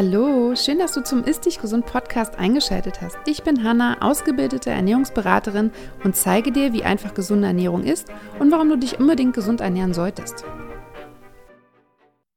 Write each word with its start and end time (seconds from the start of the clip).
Hallo, 0.00 0.54
schön, 0.54 0.78
dass 0.78 0.92
du 0.92 1.02
zum 1.02 1.24
Ist 1.24 1.44
Dich 1.44 1.60
Gesund 1.60 1.84
Podcast 1.84 2.38
eingeschaltet 2.38 3.00
hast. 3.00 3.18
Ich 3.26 3.42
bin 3.42 3.64
Hanna, 3.64 4.00
ausgebildete 4.00 4.70
Ernährungsberaterin 4.70 5.72
und 6.04 6.14
zeige 6.14 6.52
dir, 6.52 6.72
wie 6.72 6.84
einfach 6.84 7.14
gesunde 7.14 7.48
Ernährung 7.48 7.82
ist 7.82 8.06
und 8.38 8.52
warum 8.52 8.68
du 8.68 8.76
dich 8.76 9.00
unbedingt 9.00 9.34
gesund 9.34 9.60
ernähren 9.60 9.94
solltest. 9.94 10.44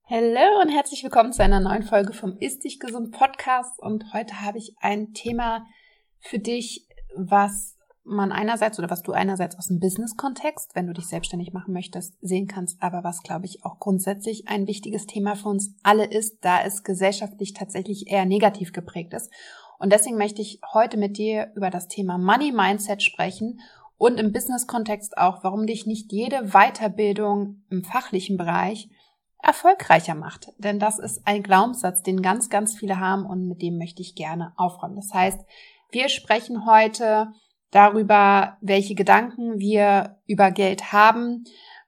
Hallo 0.10 0.60
und 0.64 0.70
herzlich 0.70 1.04
willkommen 1.04 1.34
zu 1.34 1.43
einer 1.43 1.60
neuen 1.60 1.84
Folge 1.84 2.14
vom 2.14 2.36
Ist 2.39 2.64
Dich 2.64 2.79
Gesund 2.79 3.11
Podcast 3.11 3.80
und 3.80 4.12
heute 4.12 4.41
habe 4.41 4.57
ich 4.57 4.73
ein 4.80 5.14
Thema 5.14 5.68
für 6.20 6.39
dich, 6.39 6.88
was 7.16 7.78
man 8.11 8.32
einerseits 8.32 8.78
oder 8.79 8.89
was 8.89 9.04
du 9.04 9.11
einerseits 9.11 9.57
aus 9.57 9.68
dem 9.68 9.79
Business-Kontext, 9.79 10.75
wenn 10.75 10.88
du 10.88 10.93
dich 10.93 11.07
selbstständig 11.07 11.54
machen 11.54 11.74
möchtest, 11.74 12.15
sehen 12.21 12.47
kannst, 12.47 12.82
aber 12.82 13.04
was, 13.04 13.24
glaube 13.24 13.46
ich, 13.46 13.65
auch 13.65 13.79
grundsätzlich 13.79 14.47
ein 14.47 14.68
wichtiges 14.68 15.06
Thema 15.06 15.36
für 15.36 15.50
uns 15.50 15.75
alle 15.84 16.06
ist, 16.06 16.43
da 16.46 16.61
es 16.61 16.84
gesellschaftlich 16.84 17.54
tatsächlich 17.54 18.11
eher 18.11 18.25
negativ 18.25 18.74
geprägt 18.74 19.14
ist. 19.14 19.32
Und 19.79 19.92
deswegen 19.92 20.18
möchte 20.18 20.42
ich 20.42 20.60
heute 20.74 20.97
mit 20.97 21.18
dir 21.18 21.51
über 21.56 21.70
das 21.70 21.87
Thema 21.87 22.18
Money 22.18 22.51
Mindset 22.51 23.01
sprechen 23.01 23.60
und 23.97 24.20
im 24.20 24.32
Business-Kontext 24.32 25.18
auch, 25.18 25.43
warum 25.43 25.65
dich 25.65 25.86
nicht 25.86 26.12
jede 26.12 26.51
Weiterbildung 26.51 27.64
im 27.70 27.84
fachlichen 27.84 28.37
Bereich 28.37 28.89
erfolgreicher 29.42 30.15
macht. 30.15 30.54
Denn 30.57 30.79
das 30.79 31.00
ist 31.00 31.21
ein 31.25 31.43
Glaubenssatz, 31.43 32.03
den 32.03 32.22
ganz, 32.22 32.50
ganz 32.50 32.75
viele 32.75 33.00
haben 33.00 33.25
und 33.25 33.48
mit 33.48 33.62
dem 33.62 33.78
möchte 33.78 34.02
ich 34.02 34.16
gerne 34.16 34.53
aufräumen. 34.56 34.95
Das 34.95 35.14
heißt, 35.14 35.39
wir 35.92 36.09
sprechen 36.09 36.66
heute 36.66 37.34
darüber, 37.72 38.58
welche 38.61 38.95
Gedanken 38.95 39.59
wir 39.59 40.18
über 40.28 40.52
Geld 40.52 40.92
haben 40.92 41.45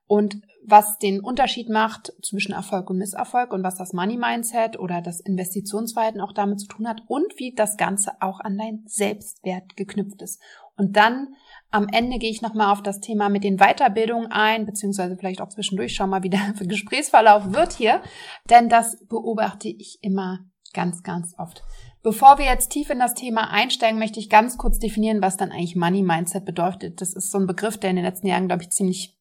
und 0.08 0.42
was 0.66 0.98
den 0.98 1.20
Unterschied 1.20 1.70
macht 1.70 2.14
zwischen 2.22 2.54
Erfolg 2.54 2.90
und 2.90 2.98
Misserfolg 2.98 3.52
und 3.52 3.64
was 3.64 3.76
das 3.76 3.94
Money 3.94 4.18
Mindset 4.18 4.80
oder 4.80 5.02
das 5.02 5.20
Investitionsverhalten 5.20 6.22
auch 6.22 6.32
damit 6.32 6.62
zu 6.62 6.68
tun 6.68 6.88
hat 6.88 7.02
und 7.08 7.38
wie 7.38 7.54
das 7.54 7.78
Ganze 7.78 8.14
auch 8.22 8.40
an 8.40 8.58
dein 8.58 8.84
Selbstwert 8.86 9.76
geknüpft 9.76 10.22
ist. 10.22 10.42
Und 10.76 10.96
dann 10.96 11.36
am 11.70 11.88
Ende 11.90 12.18
gehe 12.18 12.32
ich 12.32 12.42
nochmal 12.42 12.72
auf 12.72 12.82
das 12.82 13.00
Thema 13.00 13.30
mit 13.30 13.44
den 13.44 13.58
Weiterbildungen 13.58 14.32
ein, 14.32 14.66
beziehungsweise 14.66 15.18
vielleicht 15.18 15.42
auch 15.42 15.50
zwischendurch 15.50 15.96
schau 15.96 16.08
mal, 16.08 16.24
wie 16.24 16.30
der 16.30 16.54
Gesprächsverlauf 16.60 17.54
wird 17.54 17.74
hier, 17.74 18.02
denn 18.50 18.70
das 18.70 18.98
beobachte 19.08 19.68
ich 19.68 20.00
immer 20.02 20.40
ganz, 20.74 21.04
ganz 21.04 21.36
oft. 21.38 21.64
Bevor 22.04 22.38
wir 22.38 22.46
jetzt 22.46 22.70
tief 22.70 22.90
in 22.90 23.00
das 23.00 23.14
Thema 23.14 23.50
einsteigen, 23.50 23.98
möchte 23.98 24.20
ich 24.20 24.30
ganz 24.30 24.58
kurz 24.58 24.78
definieren, 24.78 25.22
was 25.22 25.38
dann 25.38 25.52
eigentlich 25.52 25.78
Money 25.78 26.04
Mindset 26.04 26.44
bedeutet. 26.44 27.00
Das 27.00 27.14
ist 27.14 27.32
so 27.32 27.38
ein 27.38 27.48
Begriff, 27.48 27.78
der 27.78 27.92
in 27.92 27.96
den 27.96 28.04
letzten 28.04 28.28
Jahren, 28.28 28.48
glaube 28.48 28.64
ich, 28.64 28.72
ziemlich 28.72 29.18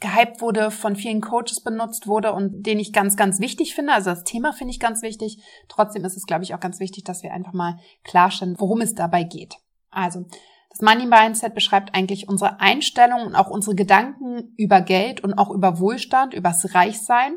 gehypt 0.00 0.40
wurde, 0.40 0.70
von 0.70 0.96
vielen 0.96 1.20
Coaches 1.20 1.62
benutzt 1.62 2.06
wurde 2.06 2.32
und 2.32 2.66
den 2.66 2.80
ich 2.80 2.94
ganz, 2.94 3.16
ganz 3.16 3.38
wichtig 3.38 3.74
finde. 3.74 3.92
Also 3.92 4.10
das 4.10 4.24
Thema 4.24 4.54
finde 4.54 4.72
ich 4.72 4.80
ganz 4.80 5.02
wichtig. 5.02 5.42
Trotzdem 5.68 6.06
ist 6.06 6.16
es, 6.16 6.24
glaube 6.24 6.42
ich, 6.42 6.54
auch 6.54 6.60
ganz 6.60 6.80
wichtig, 6.80 7.04
dass 7.04 7.22
wir 7.22 7.34
einfach 7.34 7.52
mal 7.52 7.78
klarstellen, 8.02 8.56
worum 8.58 8.80
es 8.80 8.94
dabei 8.94 9.22
geht. 9.22 9.56
Also, 9.90 10.24
das 10.70 10.80
Money 10.80 11.06
Mindset 11.06 11.54
beschreibt 11.54 11.94
eigentlich 11.94 12.28
unsere 12.28 12.60
Einstellung 12.60 13.26
und 13.26 13.34
auch 13.34 13.48
unsere 13.48 13.76
Gedanken 13.76 14.54
über 14.56 14.80
Geld 14.80 15.22
und 15.22 15.34
auch 15.34 15.50
über 15.50 15.78
Wohlstand, 15.78 16.34
übers 16.34 16.74
Reichsein 16.74 17.36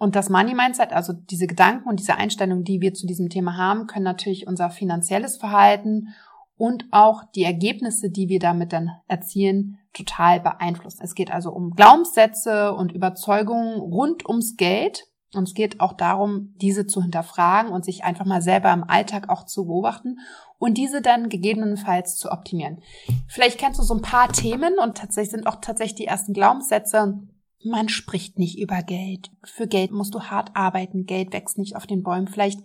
und 0.00 0.16
das 0.16 0.30
Money 0.30 0.54
Mindset, 0.54 0.94
also 0.94 1.12
diese 1.12 1.46
Gedanken 1.46 1.86
und 1.86 2.00
diese 2.00 2.16
Einstellungen, 2.16 2.64
die 2.64 2.80
wir 2.80 2.94
zu 2.94 3.06
diesem 3.06 3.28
Thema 3.28 3.58
haben, 3.58 3.86
können 3.86 4.06
natürlich 4.06 4.46
unser 4.46 4.70
finanzielles 4.70 5.36
Verhalten 5.36 6.08
und 6.56 6.86
auch 6.90 7.22
die 7.34 7.44
Ergebnisse, 7.44 8.08
die 8.08 8.30
wir 8.30 8.38
damit 8.38 8.72
dann 8.72 8.92
erzielen, 9.08 9.78
total 9.92 10.40
beeinflussen. 10.40 11.02
Es 11.04 11.14
geht 11.14 11.30
also 11.30 11.52
um 11.52 11.72
Glaubenssätze 11.72 12.72
und 12.72 12.92
Überzeugungen 12.92 13.78
rund 13.78 14.26
ums 14.26 14.56
Geld. 14.56 15.06
Und 15.34 15.46
es 15.46 15.54
geht 15.54 15.80
auch 15.80 15.92
darum, 15.92 16.54
diese 16.56 16.86
zu 16.86 17.02
hinterfragen 17.02 17.70
und 17.70 17.84
sich 17.84 18.02
einfach 18.02 18.24
mal 18.24 18.40
selber 18.40 18.72
im 18.72 18.84
Alltag 18.84 19.28
auch 19.28 19.44
zu 19.44 19.66
beobachten 19.66 20.18
und 20.58 20.78
diese 20.78 21.02
dann 21.02 21.28
gegebenenfalls 21.28 22.16
zu 22.16 22.32
optimieren. 22.32 22.80
Vielleicht 23.28 23.58
kennst 23.58 23.78
du 23.78 23.84
so 23.84 23.94
ein 23.94 24.02
paar 24.02 24.32
Themen 24.32 24.78
und 24.82 24.96
tatsächlich 24.96 25.32
sind 25.32 25.46
auch 25.46 25.56
tatsächlich 25.60 25.96
die 25.96 26.06
ersten 26.06 26.32
Glaubenssätze 26.32 27.20
man 27.64 27.88
spricht 27.88 28.38
nicht 28.38 28.58
über 28.58 28.82
Geld. 28.82 29.30
Für 29.44 29.66
Geld 29.66 29.90
musst 29.90 30.14
du 30.14 30.22
hart 30.22 30.50
arbeiten. 30.54 31.06
Geld 31.06 31.32
wächst 31.32 31.58
nicht 31.58 31.76
auf 31.76 31.86
den 31.86 32.02
Bäumen. 32.02 32.28
Vielleicht 32.28 32.60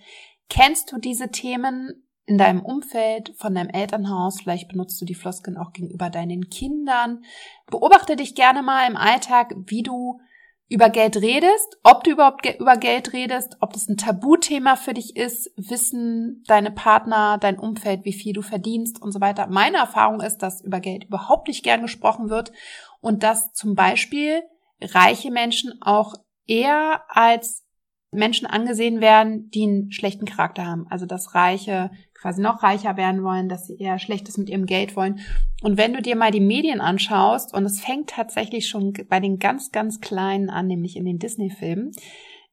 kennst 0.49 0.91
du 0.91 0.97
diese 0.97 1.31
Themen 1.31 2.05
in 2.25 2.37
deinem 2.37 2.61
Umfeld, 2.61 3.33
von 3.37 3.53
deinem 3.53 3.69
Elternhaus. 3.69 4.41
Vielleicht 4.41 4.69
benutzt 4.69 4.99
du 5.01 5.05
die 5.05 5.15
Floskeln 5.15 5.57
auch 5.57 5.73
gegenüber 5.73 6.09
deinen 6.09 6.49
Kindern. 6.49 7.23
Beobachte 7.67 8.15
dich 8.15 8.35
gerne 8.35 8.63
mal 8.63 8.87
im 8.87 8.97
Alltag, 8.97 9.53
wie 9.67 9.83
du 9.83 10.19
über 10.67 10.89
Geld 10.89 11.17
redest, 11.17 11.77
ob 11.83 12.03
du 12.03 12.11
überhaupt 12.11 12.47
über 12.59 12.77
Geld 12.77 13.13
redest, 13.13 13.57
ob 13.59 13.73
das 13.73 13.87
ein 13.87 13.97
Tabuthema 13.97 14.75
für 14.75 14.95
dich 14.95 15.15
ist, 15.15 15.51
wissen 15.57 16.43
deine 16.47 16.71
Partner, 16.71 17.37
dein 17.37 17.59
Umfeld, 17.59 18.03
wie 18.03 18.13
viel 18.13 18.33
du 18.33 18.41
verdienst 18.41 18.99
und 18.99 19.11
so 19.11 19.21
weiter. 19.21 19.45
Meine 19.47 19.77
Erfahrung 19.77 20.21
ist, 20.21 20.39
dass 20.39 20.61
über 20.61 20.79
Geld 20.79 21.03
überhaupt 21.03 21.47
nicht 21.47 21.63
gern 21.63 21.83
gesprochen 21.83 22.29
wird 22.29 22.51
und 22.99 23.21
dass 23.21 23.53
zum 23.53 23.75
Beispiel 23.75 24.41
reiche 24.81 25.31
Menschen 25.31 25.81
auch 25.81 26.13
eher 26.47 27.03
als 27.09 27.65
Menschen 28.11 28.45
angesehen 28.45 29.01
werden, 29.01 29.49
die 29.49 29.63
einen 29.63 29.91
schlechten 29.91 30.25
Charakter 30.25 30.65
haben. 30.65 30.87
Also 30.89 31.05
dass 31.05 31.35
Reiche 31.35 31.91
quasi 32.13 32.41
noch 32.41 32.63
reicher 32.63 32.97
werden 32.97 33.23
wollen, 33.23 33.49
dass 33.49 33.67
sie 33.67 33.77
eher 33.77 33.99
Schlechtes 33.99 34.37
mit 34.37 34.49
ihrem 34.49 34.65
Geld 34.65 34.95
wollen. 34.95 35.19
Und 35.61 35.77
wenn 35.77 35.93
du 35.93 36.01
dir 36.01 36.15
mal 36.15 36.31
die 36.31 36.39
Medien 36.39 36.81
anschaust, 36.81 37.53
und 37.53 37.65
es 37.65 37.79
fängt 37.79 38.09
tatsächlich 38.09 38.67
schon 38.67 38.93
bei 39.09 39.19
den 39.19 39.37
ganz, 39.37 39.71
ganz 39.71 39.99
Kleinen 39.99 40.49
an, 40.49 40.67
nämlich 40.67 40.95
in 40.95 41.05
den 41.05 41.19
Disney-Filmen, 41.19 41.91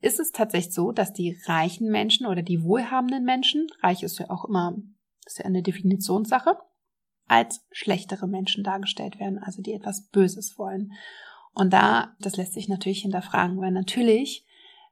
ist 0.00 0.19
es 0.19 0.32
tatsächlich 0.32 0.75
so, 0.75 0.93
dass 0.93 1.12
die 1.12 1.38
reichen 1.47 1.91
Menschen 1.91 2.27
oder 2.27 2.43
die 2.43 2.62
wohlhabenden 2.65 3.25
Menschen, 3.25 3.69
reich 3.82 4.03
ist 4.03 4.19
ja 4.19 4.28
auch 4.31 4.44
immer, 4.44 4.77
ist 5.25 5.38
ja 5.38 5.44
eine 5.44 5.62
Definitionssache, 5.62 6.59
als 7.28 7.65
schlechtere 7.71 8.27
Menschen 8.27 8.65
dargestellt 8.65 9.21
werden, 9.21 9.38
also 9.38 9.62
die 9.62 9.72
etwas 9.72 10.09
Böses 10.09 10.59
wollen. 10.59 10.93
Und 11.54 11.72
da, 11.72 12.14
das 12.20 12.36
lässt 12.36 12.54
sich 12.54 12.68
natürlich 12.68 13.02
hinterfragen, 13.02 13.60
weil 13.60 13.72
natürlich 13.72 14.46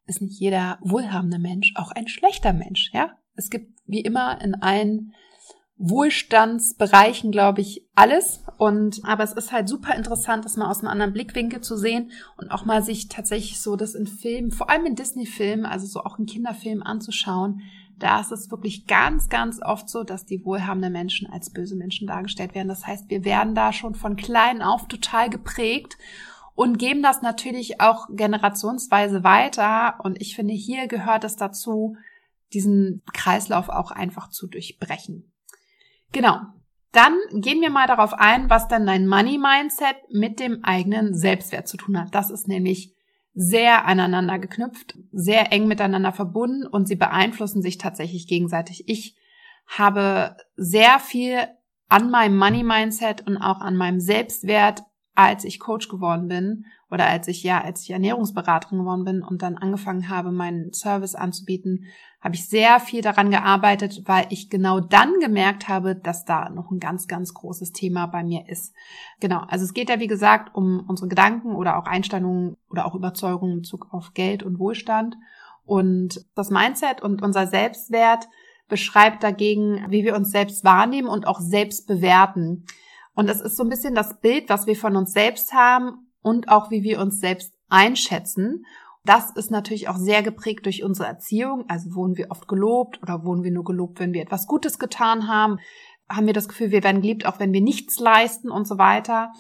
ist 0.07 0.21
nicht 0.21 0.41
jeder 0.41 0.79
wohlhabende 0.83 1.39
Mensch 1.39 1.73
auch 1.77 1.93
ein 1.93 2.09
schlechter 2.09 2.53
Mensch, 2.53 2.91
ja? 2.93 3.13
Es 3.35 3.49
gibt 3.49 3.79
wie 3.87 4.01
immer 4.01 4.41
in 4.43 4.55
allen 4.57 5.15
Wohlstandsbereichen, 5.81 7.33
glaube 7.33 7.63
ich, 7.63 7.87
alles. 7.95 8.45
Und, 8.59 9.01
aber 9.05 9.25
es 9.25 9.33
ist 9.33 9.51
halt 9.51 9.69
super 9.69 9.95
interessant, 9.95 10.45
das 10.45 10.59
mal 10.59 10.71
aus 10.71 10.81
einem 10.81 10.89
anderen 10.89 11.15
Blickwinkel 11.15 11.63
zu 11.63 11.77
sehen 11.77 12.11
und 12.37 12.51
auch 12.51 12.67
mal 12.67 12.83
sich 12.83 13.09
tatsächlich 13.09 13.61
so 13.61 13.77
das 13.77 13.95
in 13.95 14.07
Filmen, 14.07 14.51
vor 14.51 14.69
allem 14.69 14.85
in 14.85 14.95
Disney-Filmen, 14.95 15.65
also 15.65 15.87
so 15.87 16.01
auch 16.01 16.19
in 16.19 16.27
Kinderfilmen 16.27 16.83
anzuschauen. 16.83 17.63
Da 17.99 18.21
ist 18.21 18.33
es 18.33 18.51
wirklich 18.51 18.87
ganz, 18.87 19.31
ganz 19.31 19.61
oft 19.63 19.89
so, 19.89 20.05
dass 20.05 20.27
die 20.27 20.45
wohlhabenden 20.45 20.93
Menschen 20.93 21.31
als 21.31 21.51
böse 21.51 21.77
Menschen 21.77 22.07
dargestellt 22.07 22.55
werden. 22.55 22.69
Das 22.69 22.87
heißt, 22.87 23.09
wir 23.09 23.25
werden 23.25 23.55
da 23.55 23.73
schon 23.73 23.95
von 23.95 24.17
klein 24.17 24.63
auf 24.63 24.87
total 24.87 25.31
geprägt 25.31 25.97
und 26.61 26.79
geben 26.79 27.03
das 27.03 27.23
natürlich 27.23 27.81
auch 27.81 28.07
generationsweise 28.11 29.25
weiter. 29.25 29.95
Und 30.05 30.21
ich 30.21 30.37
finde, 30.37 30.53
hier 30.53 30.89
gehört 30.89 31.25
es 31.25 31.37
dazu, 31.37 31.97
diesen 32.53 33.03
Kreislauf 33.15 33.71
auch 33.71 33.91
einfach 33.91 34.29
zu 34.29 34.47
durchbrechen. 34.47 35.33
Genau. 36.13 36.37
Dann 36.93 37.17
gehen 37.33 37.63
wir 37.63 37.71
mal 37.71 37.87
darauf 37.87 38.13
ein, 38.13 38.51
was 38.51 38.69
dann 38.69 38.85
dein 38.85 39.07
Money 39.07 39.39
Mindset 39.39 39.97
mit 40.11 40.39
dem 40.39 40.63
eigenen 40.63 41.15
Selbstwert 41.15 41.67
zu 41.67 41.79
tun 41.79 41.99
hat. 41.99 42.15
Das 42.15 42.29
ist 42.29 42.47
nämlich 42.47 42.95
sehr 43.33 43.87
aneinander 43.87 44.39
geknüpft, 44.39 44.99
sehr 45.13 45.53
eng 45.53 45.67
miteinander 45.67 46.13
verbunden 46.13 46.67
und 46.67 46.87
sie 46.87 46.97
beeinflussen 46.97 47.63
sich 47.63 47.79
tatsächlich 47.79 48.27
gegenseitig. 48.27 48.87
Ich 48.87 49.17
habe 49.67 50.37
sehr 50.57 50.99
viel 50.99 51.39
an 51.89 52.11
meinem 52.11 52.37
Money 52.37 52.65
Mindset 52.65 53.27
und 53.27 53.39
auch 53.39 53.63
an 53.63 53.77
meinem 53.77 54.01
Selbstwert 54.01 54.83
als 55.15 55.45
ich 55.45 55.61
Coach 55.61 55.89
geworden 55.89 56.29
bin 56.29 56.65
oder 56.91 57.07
als 57.07 57.29
ich 57.29 57.43
ja, 57.43 57.61
als 57.61 57.83
ich 57.83 57.91
Ernährungsberaterin 57.91 58.79
geworden 58.79 59.05
bin 59.05 59.23
und 59.23 59.43
dann 59.43 59.57
angefangen 59.57 60.09
habe, 60.09 60.33
meinen 60.33 60.73
Service 60.73 61.15
anzubieten, 61.15 61.87
habe 62.21 62.35
ich 62.35 62.49
sehr 62.49 62.81
viel 62.81 63.01
daran 63.01 63.31
gearbeitet, 63.31 64.03
weil 64.07 64.27
ich 64.29 64.51
genau 64.51 64.81
dann 64.81 65.21
gemerkt 65.21 65.69
habe, 65.69 65.97
dass 65.97 66.25
da 66.25 66.51
noch 66.51 66.71
ein 66.71 66.79
ganz, 66.79 67.09
ganz 67.09 67.33
großes 67.33 67.73
Thema 67.73 68.07
bei 68.07 68.23
mir 68.23 68.49
ist. 68.49 68.75
Genau. 69.21 69.41
Also 69.49 69.65
es 69.65 69.73
geht 69.73 69.89
ja, 69.89 70.01
wie 70.01 70.07
gesagt, 70.07 70.55
um 70.55 70.85
unsere 70.87 71.09
Gedanken 71.09 71.55
oder 71.55 71.79
auch 71.79 71.87
Einstellungen 71.87 72.57
oder 72.69 72.85
auch 72.85 72.95
Überzeugungen 72.95 73.55
in 73.55 73.63
Bezug 73.63 73.89
auf 73.93 74.13
Geld 74.13 74.43
und 74.43 74.59
Wohlstand. 74.59 75.17
Und 75.65 76.27
das 76.35 76.51
Mindset 76.51 77.01
und 77.01 77.23
unser 77.23 77.47
Selbstwert 77.47 78.29
beschreibt 78.69 79.23
dagegen, 79.23 79.87
wie 79.89 80.05
wir 80.05 80.15
uns 80.15 80.31
selbst 80.31 80.63
wahrnehmen 80.63 81.09
und 81.09 81.27
auch 81.27 81.41
selbst 81.41 81.87
bewerten. 81.87 82.67
Und 83.15 83.29
es 83.29 83.41
ist 83.41 83.57
so 83.57 83.63
ein 83.63 83.69
bisschen 83.69 83.95
das 83.95 84.21
Bild, 84.21 84.49
was 84.49 84.67
wir 84.67 84.77
von 84.77 84.97
uns 84.97 85.13
selbst 85.13 85.53
haben 85.53 86.11
und 86.23 86.49
auch 86.49 86.71
wie 86.71 86.83
wir 86.83 87.01
uns 87.01 87.21
selbst 87.21 87.53
einschätzen. 87.69 88.65
Das 89.05 89.31
ist 89.31 89.51
natürlich 89.51 89.89
auch 89.89 89.97
sehr 89.97 90.23
geprägt 90.23 90.67
durch 90.67 90.85
unsere 90.85 91.09
Erziehung. 91.09 91.65
Also 91.69 91.95
wurden 91.95 92.17
wir 92.17 92.31
oft 92.31 92.49
gelobt 92.49 93.03
oder 93.03 93.25
wurden 93.25 93.43
wir 93.43 93.51
nur 93.51 93.65
gelobt, 93.65 93.99
wenn 93.99 94.13
wir 94.13 94.23
etwas 94.23 94.47
Gutes 94.47 94.79
getan 94.79 95.27
haben? 95.27 95.59
Haben 96.09 96.27
wir 96.27 96.35
das 96.35 96.49
Gefühl, 96.49 96.71
wir 96.71 96.85
werden 96.85 97.01
geliebt, 97.01 97.27
auch 97.27 97.39
wenn 97.39 97.53
wir 97.53 97.63
nichts 97.63 97.99
leisten 97.99 98.51
und 98.51 98.67
so 98.67 98.79
weiter? 98.79 99.33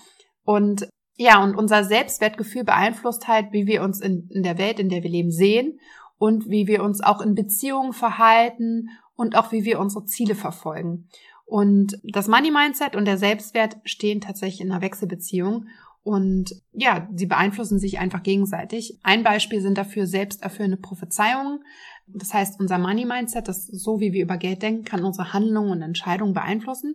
Und 0.44 0.88
ja, 1.16 1.42
und 1.42 1.54
unser 1.54 1.84
Selbstwertgefühl 1.84 2.64
beeinflusst 2.64 3.28
halt, 3.28 3.52
wie 3.52 3.66
wir 3.66 3.82
uns 3.82 4.00
in, 4.00 4.28
in 4.30 4.42
der 4.42 4.56
Welt, 4.56 4.80
in 4.80 4.88
der 4.88 5.02
wir 5.02 5.10
leben, 5.10 5.30
sehen 5.30 5.78
und 6.16 6.48
wie 6.48 6.66
wir 6.66 6.82
uns 6.82 7.02
auch 7.02 7.20
in 7.20 7.34
Beziehungen 7.34 7.92
verhalten 7.92 8.88
und 9.16 9.36
auch 9.36 9.52
wie 9.52 9.64
wir 9.64 9.78
unsere 9.80 10.06
Ziele 10.06 10.34
verfolgen. 10.34 11.08
Und 11.50 11.98
das 12.04 12.28
Money 12.28 12.52
Mindset 12.52 12.94
und 12.94 13.06
der 13.06 13.18
Selbstwert 13.18 13.78
stehen 13.82 14.20
tatsächlich 14.20 14.60
in 14.60 14.70
einer 14.70 14.82
Wechselbeziehung. 14.82 15.66
Und 16.04 16.54
ja, 16.72 17.08
sie 17.12 17.26
beeinflussen 17.26 17.80
sich 17.80 17.98
einfach 17.98 18.22
gegenseitig. 18.22 19.00
Ein 19.02 19.24
Beispiel 19.24 19.60
sind 19.60 19.76
dafür 19.76 20.06
selbsterfüllende 20.06 20.76
Prophezeiungen. 20.76 21.64
Das 22.06 22.32
heißt, 22.32 22.60
unser 22.60 22.78
Money 22.78 23.04
Mindset, 23.04 23.48
das 23.48 23.66
so 23.66 23.98
wie 23.98 24.12
wir 24.12 24.22
über 24.22 24.36
Geld 24.36 24.62
denken, 24.62 24.84
kann 24.84 25.02
unsere 25.02 25.32
Handlungen 25.32 25.72
und 25.72 25.82
Entscheidungen 25.82 26.34
beeinflussen. 26.34 26.94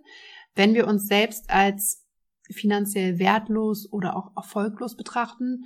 Wenn 0.55 0.73
wir 0.73 0.87
uns 0.87 1.05
selbst 1.07 1.49
als 1.49 2.05
finanziell 2.49 3.19
wertlos 3.19 3.91
oder 3.91 4.15
auch 4.15 4.37
erfolglos 4.37 4.95
betrachten, 4.95 5.65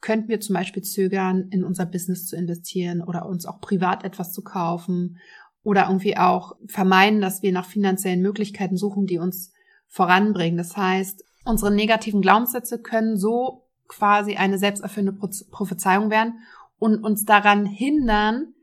könnten 0.00 0.28
wir 0.28 0.40
zum 0.40 0.54
Beispiel 0.54 0.82
zögern, 0.82 1.48
in 1.50 1.62
unser 1.62 1.84
Business 1.84 2.26
zu 2.26 2.36
investieren 2.36 3.02
oder 3.02 3.26
uns 3.26 3.44
auch 3.44 3.60
privat 3.60 4.02
etwas 4.02 4.32
zu 4.32 4.42
kaufen 4.42 5.18
oder 5.62 5.86
irgendwie 5.86 6.16
auch 6.16 6.56
vermeiden, 6.66 7.20
dass 7.20 7.42
wir 7.42 7.52
nach 7.52 7.66
finanziellen 7.66 8.22
Möglichkeiten 8.22 8.76
suchen, 8.76 9.06
die 9.06 9.18
uns 9.18 9.52
voranbringen. 9.88 10.56
Das 10.56 10.76
heißt, 10.76 11.24
unsere 11.44 11.70
negativen 11.70 12.22
Glaubenssätze 12.22 12.80
können 12.80 13.16
so 13.16 13.66
quasi 13.88 14.36
eine 14.36 14.58
selbsterfüllende 14.58 15.20
Prophezeiung 15.50 16.10
werden 16.10 16.40
und 16.78 17.02
uns 17.02 17.24
daran 17.24 17.66
hindern, 17.66 18.54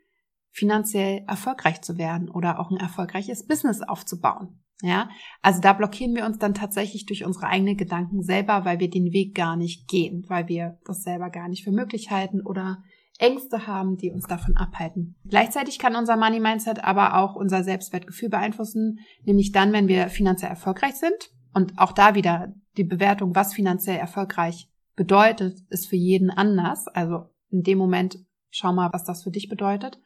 finanziell 0.52 1.24
erfolgreich 1.28 1.82
zu 1.82 2.00
werden 2.00 2.30
oder 2.30 2.60
auch 2.60 2.72
ein 2.72 2.78
erfolgreiches 2.78 3.46
Business 3.46 3.82
aufzubauen. 3.82 4.60
Ja, 4.82 5.10
also 5.42 5.60
da 5.60 5.74
blockieren 5.74 6.16
wir 6.16 6.26
uns 6.26 6.38
dann 6.38 6.54
tatsächlich 6.54 7.06
durch 7.08 7.26
unsere 7.26 7.48
eigenen 7.48 7.78
Gedanken 7.78 8.22
selber, 8.22 8.64
weil 8.64 8.80
wir 8.80 8.90
den 8.90 9.12
Weg 9.12 9.34
gar 9.36 9.56
nicht 9.56 9.88
gehen, 9.88 10.26
weil 10.28 10.48
wir 10.48 10.78
das 10.86 11.04
selber 11.04 11.30
gar 11.30 11.48
nicht 11.48 11.64
für 11.64 11.72
möglich 11.72 12.12
halten 12.12 12.42
oder 12.42 12.84
Ängste 13.20 13.66
haben, 13.66 13.98
die 13.98 14.12
uns 14.12 14.28
davon 14.28 14.56
abhalten. 14.56 15.16
Gleichzeitig 15.26 15.80
kann 15.80 15.96
unser 15.96 16.18
Money 16.18 16.40
Mindset 16.40 16.84
aber 16.84 17.18
auch 17.18 17.36
unser 17.36 17.64
Selbstwertgefühl 17.64 18.30
beeinflussen, 18.30 19.00
nämlich 19.24 19.52
dann, 19.52 19.74
wenn 19.74 19.88
wir 19.88 20.10
finanziell 20.10 20.52
erfolgreich 20.52 20.96
sind. 20.96 21.32
Und 21.54 21.74
auch 21.78 21.92
da 21.92 22.14
wieder 22.14 22.54
die 22.78 22.84
Bewertung, 22.84 23.34
was 23.34 23.54
finanziell 23.54 23.98
erfolgreich 23.98 24.70
bedeutet, 24.96 25.60
ist 25.70 25.88
für 25.88 25.96
jeden 25.96 26.30
anders. 26.30 26.88
Also 26.88 27.30
in 27.50 27.64
dem 27.64 27.78
Moment 27.78 28.20
schau 28.52 28.74
mal, 28.74 28.94
was 28.94 29.04
das 29.04 29.24
für 29.24 29.32
dich 29.32 29.50
bedeutet. 29.50 30.00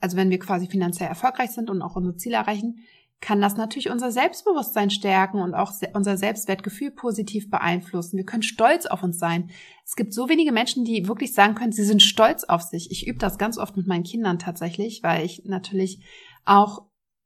Also 0.00 0.16
wenn 0.16 0.30
wir 0.30 0.38
quasi 0.38 0.66
finanziell 0.66 1.08
erfolgreich 1.08 1.50
sind 1.50 1.70
und 1.70 1.82
auch 1.82 1.96
unsere 1.96 2.16
Ziele 2.16 2.36
erreichen, 2.36 2.76
kann 3.24 3.40
das 3.40 3.56
natürlich 3.56 3.88
unser 3.88 4.12
Selbstbewusstsein 4.12 4.90
stärken 4.90 5.40
und 5.40 5.54
auch 5.54 5.72
unser 5.94 6.18
Selbstwertgefühl 6.18 6.90
positiv 6.90 7.50
beeinflussen. 7.50 8.18
Wir 8.18 8.26
können 8.26 8.42
stolz 8.42 8.84
auf 8.84 9.02
uns 9.02 9.18
sein. 9.18 9.50
Es 9.82 9.96
gibt 9.96 10.12
so 10.12 10.28
wenige 10.28 10.52
Menschen, 10.52 10.84
die 10.84 11.08
wirklich 11.08 11.32
sagen 11.32 11.54
können, 11.54 11.72
sie 11.72 11.86
sind 11.86 12.02
stolz 12.02 12.44
auf 12.44 12.60
sich. 12.60 12.90
Ich 12.90 13.06
übe 13.06 13.18
das 13.18 13.38
ganz 13.38 13.56
oft 13.56 13.78
mit 13.78 13.86
meinen 13.86 14.04
Kindern 14.04 14.38
tatsächlich, 14.38 15.02
weil 15.02 15.24
ich 15.24 15.46
natürlich 15.46 16.04
auch 16.44 16.82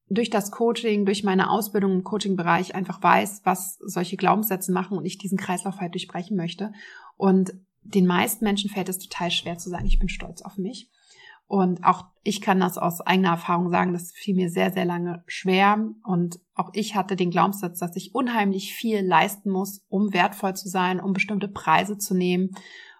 durch 0.08 0.30
das 0.30 0.52
Coaching, 0.52 1.04
durch 1.04 1.24
meine 1.24 1.50
Ausbildung 1.50 1.90
im 1.90 2.04
Coaching-Bereich 2.04 2.76
einfach 2.76 3.02
weiß, 3.02 3.40
was 3.42 3.76
solche 3.80 4.16
Glaubenssätze 4.16 4.70
machen 4.70 4.96
und 4.96 5.04
ich 5.04 5.18
diesen 5.18 5.36
Kreislauf 5.36 5.78
halt 5.80 5.94
durchbrechen 5.94 6.36
möchte. 6.36 6.72
Und 7.16 7.54
den 7.82 8.06
meisten 8.06 8.44
Menschen 8.44 8.70
fällt 8.70 8.88
es 8.88 9.00
total 9.00 9.32
schwer 9.32 9.58
zu 9.58 9.68
sagen, 9.68 9.86
ich 9.86 9.98
bin 9.98 10.08
stolz 10.08 10.42
auf 10.42 10.58
mich. 10.58 10.92
Und 11.48 11.82
auch 11.82 12.04
ich 12.22 12.42
kann 12.42 12.60
das 12.60 12.76
aus 12.76 13.00
eigener 13.00 13.30
Erfahrung 13.30 13.70
sagen, 13.70 13.94
das 13.94 14.12
fiel 14.12 14.36
mir 14.36 14.50
sehr, 14.50 14.70
sehr 14.70 14.84
lange 14.84 15.24
schwer. 15.26 15.82
Und 16.04 16.38
auch 16.54 16.68
ich 16.74 16.94
hatte 16.94 17.16
den 17.16 17.30
Glaubenssatz, 17.30 17.78
dass 17.78 17.96
ich 17.96 18.14
unheimlich 18.14 18.74
viel 18.74 19.00
leisten 19.00 19.50
muss, 19.50 19.82
um 19.88 20.12
wertvoll 20.12 20.54
zu 20.54 20.68
sein, 20.68 21.00
um 21.00 21.14
bestimmte 21.14 21.48
Preise 21.48 21.96
zu 21.96 22.14
nehmen. 22.14 22.50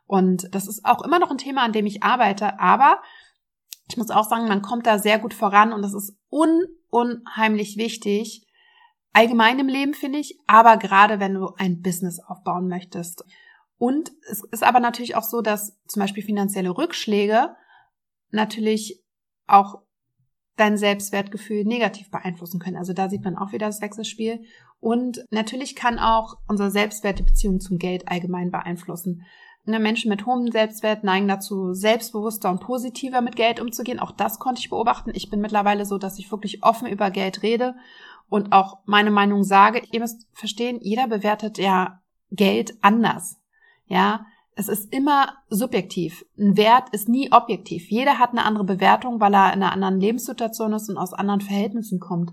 Und 0.06 0.49
das 0.55 0.67
ist 0.67 0.87
auch 0.87 1.05
immer 1.05 1.19
noch 1.19 1.31
ein 1.31 1.37
Thema, 1.37 1.62
an 1.62 1.73
dem 1.73 1.85
ich 1.85 2.03
arbeite. 2.03 2.59
Aber 2.59 3.03
ich 3.91 3.99
muss 3.99 4.11
auch 4.11 4.25
sagen, 4.25 4.49
man 4.49 4.62
kommt 4.62 4.87
da 4.87 4.99
sehr 4.99 5.19
gut 5.19 5.35
voran 5.35 5.75
und 5.75 5.83
das 5.83 5.93
ist 5.93 6.17
un 6.31 6.65
unheimlich 6.89 7.77
wichtig. 7.77 8.47
Allgemein 9.12 9.59
im 9.59 9.69
Leben 9.69 9.93
finde 9.93 10.19
ich, 10.21 10.39
aber 10.47 10.79
gerade 10.79 11.21
wenn 11.21 11.35
du 11.35 11.53
ein 11.59 11.83
Business 11.83 12.19
aufbauen 12.19 12.67
möchtest. 12.67 13.25
Und 13.77 14.11
es 14.31 14.43
ist 14.50 14.65
aber 14.65 14.81
natürlich 14.81 15.17
auch 15.17 15.23
so, 15.23 15.43
dass 15.43 15.79
zum 15.87 16.00
Beispiel 16.00 16.23
finanzielle 16.23 16.71
Rückschläge 16.71 17.55
natürlich 18.30 19.02
auch 19.46 19.82
dein 20.56 20.76
Selbstwertgefühl 20.76 21.64
negativ 21.64 22.10
beeinflussen 22.10 22.58
können. 22.58 22.76
Also 22.76 22.92
da 22.92 23.08
sieht 23.08 23.25
man 23.25 23.36
auch 23.36 23.52
wieder 23.52 23.66
das 23.66 23.80
Wechselspiel. 23.80 24.42
Und 24.80 25.25
natürlich 25.30 25.76
kann 25.76 25.98
auch 25.98 26.36
unsere 26.46 26.70
Selbstwert 26.70 27.19
die 27.19 27.25
Beziehung 27.25 27.60
zum 27.60 27.78
Geld 27.78 28.08
allgemein 28.08 28.50
beeinflussen. 28.50 29.25
Ne, 29.64 29.78
Menschen 29.78 30.08
mit 30.08 30.25
hohem 30.25 30.50
Selbstwert 30.50 31.04
neigen 31.04 31.28
dazu, 31.28 31.75
selbstbewusster 31.75 32.50
und 32.50 32.60
positiver 32.60 33.20
mit 33.20 33.36
Geld 33.36 33.60
umzugehen. 33.60 34.00
Auch 34.00 34.12
das 34.12 34.38
konnte 34.38 34.60
ich 34.60 34.70
beobachten. 34.70 35.10
Ich 35.14 35.30
bin 35.30 35.40
mittlerweile 35.40 35.84
so, 35.84 35.98
dass 35.98 36.19
ich 36.19 36.30
wirklich 36.30 36.64
offen 36.64 36.88
über 36.88 37.10
Geld 37.10 37.42
rede 37.42 37.75
und 38.28 38.52
auch 38.52 38.78
meine 38.86 39.10
Meinung 39.10 39.44
sage. 39.44 39.82
Ihr 39.90 40.00
müsst 40.00 40.26
verstehen, 40.32 40.78
jeder 40.80 41.06
bewertet 41.06 41.58
ja 41.58 42.00
Geld 42.30 42.78
anders. 42.82 43.40
Ja, 43.86 44.26
es 44.58 44.69
ist 44.69 44.93
immer 44.93 45.34
subjektiv. 45.49 46.25
Ein 46.37 46.56
Wert 46.56 46.88
ist 46.90 47.08
nie 47.08 47.31
objektiv. 47.31 47.90
Jeder 47.90 48.19
hat 48.19 48.31
eine 48.31 48.44
andere 48.44 48.64
Bewertung, 48.64 49.20
weil 49.20 49.32
er 49.32 49.52
in 49.52 49.62
einer 49.62 49.70
anderen 49.70 50.00
Lebenssituation 50.00 50.72
ist 50.72 50.88
und 50.90 50.99
aus 50.99 51.14
anderen 51.14 51.40
Verhältnissen 51.40 52.00
kommt. 52.00 52.32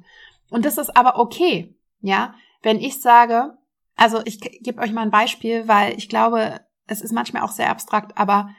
Und 0.50 0.66
das 0.66 0.80
ist 0.80 0.98
aber 0.98 1.20
okay. 1.20 1.78
Ja, 2.00 2.34
wenn 2.64 2.80
ich 2.80 3.00
sage, 3.00 3.56
also 3.96 4.22
ich 4.26 4.42
gebe 4.42 4.82
euch 4.82 4.92
mal 4.92 5.04
ein 5.04 5.12
Beispiel, 5.12 5.68
weil 5.68 5.96
ich 6.00 6.10
glaube, 6.10 6.62
es 6.88 7.02
ist 7.02 7.14
manchmal 7.14 7.44
auch 7.44 7.52
sehr 7.52 7.70
abstrakt, 7.70 8.18
aber 8.18 8.50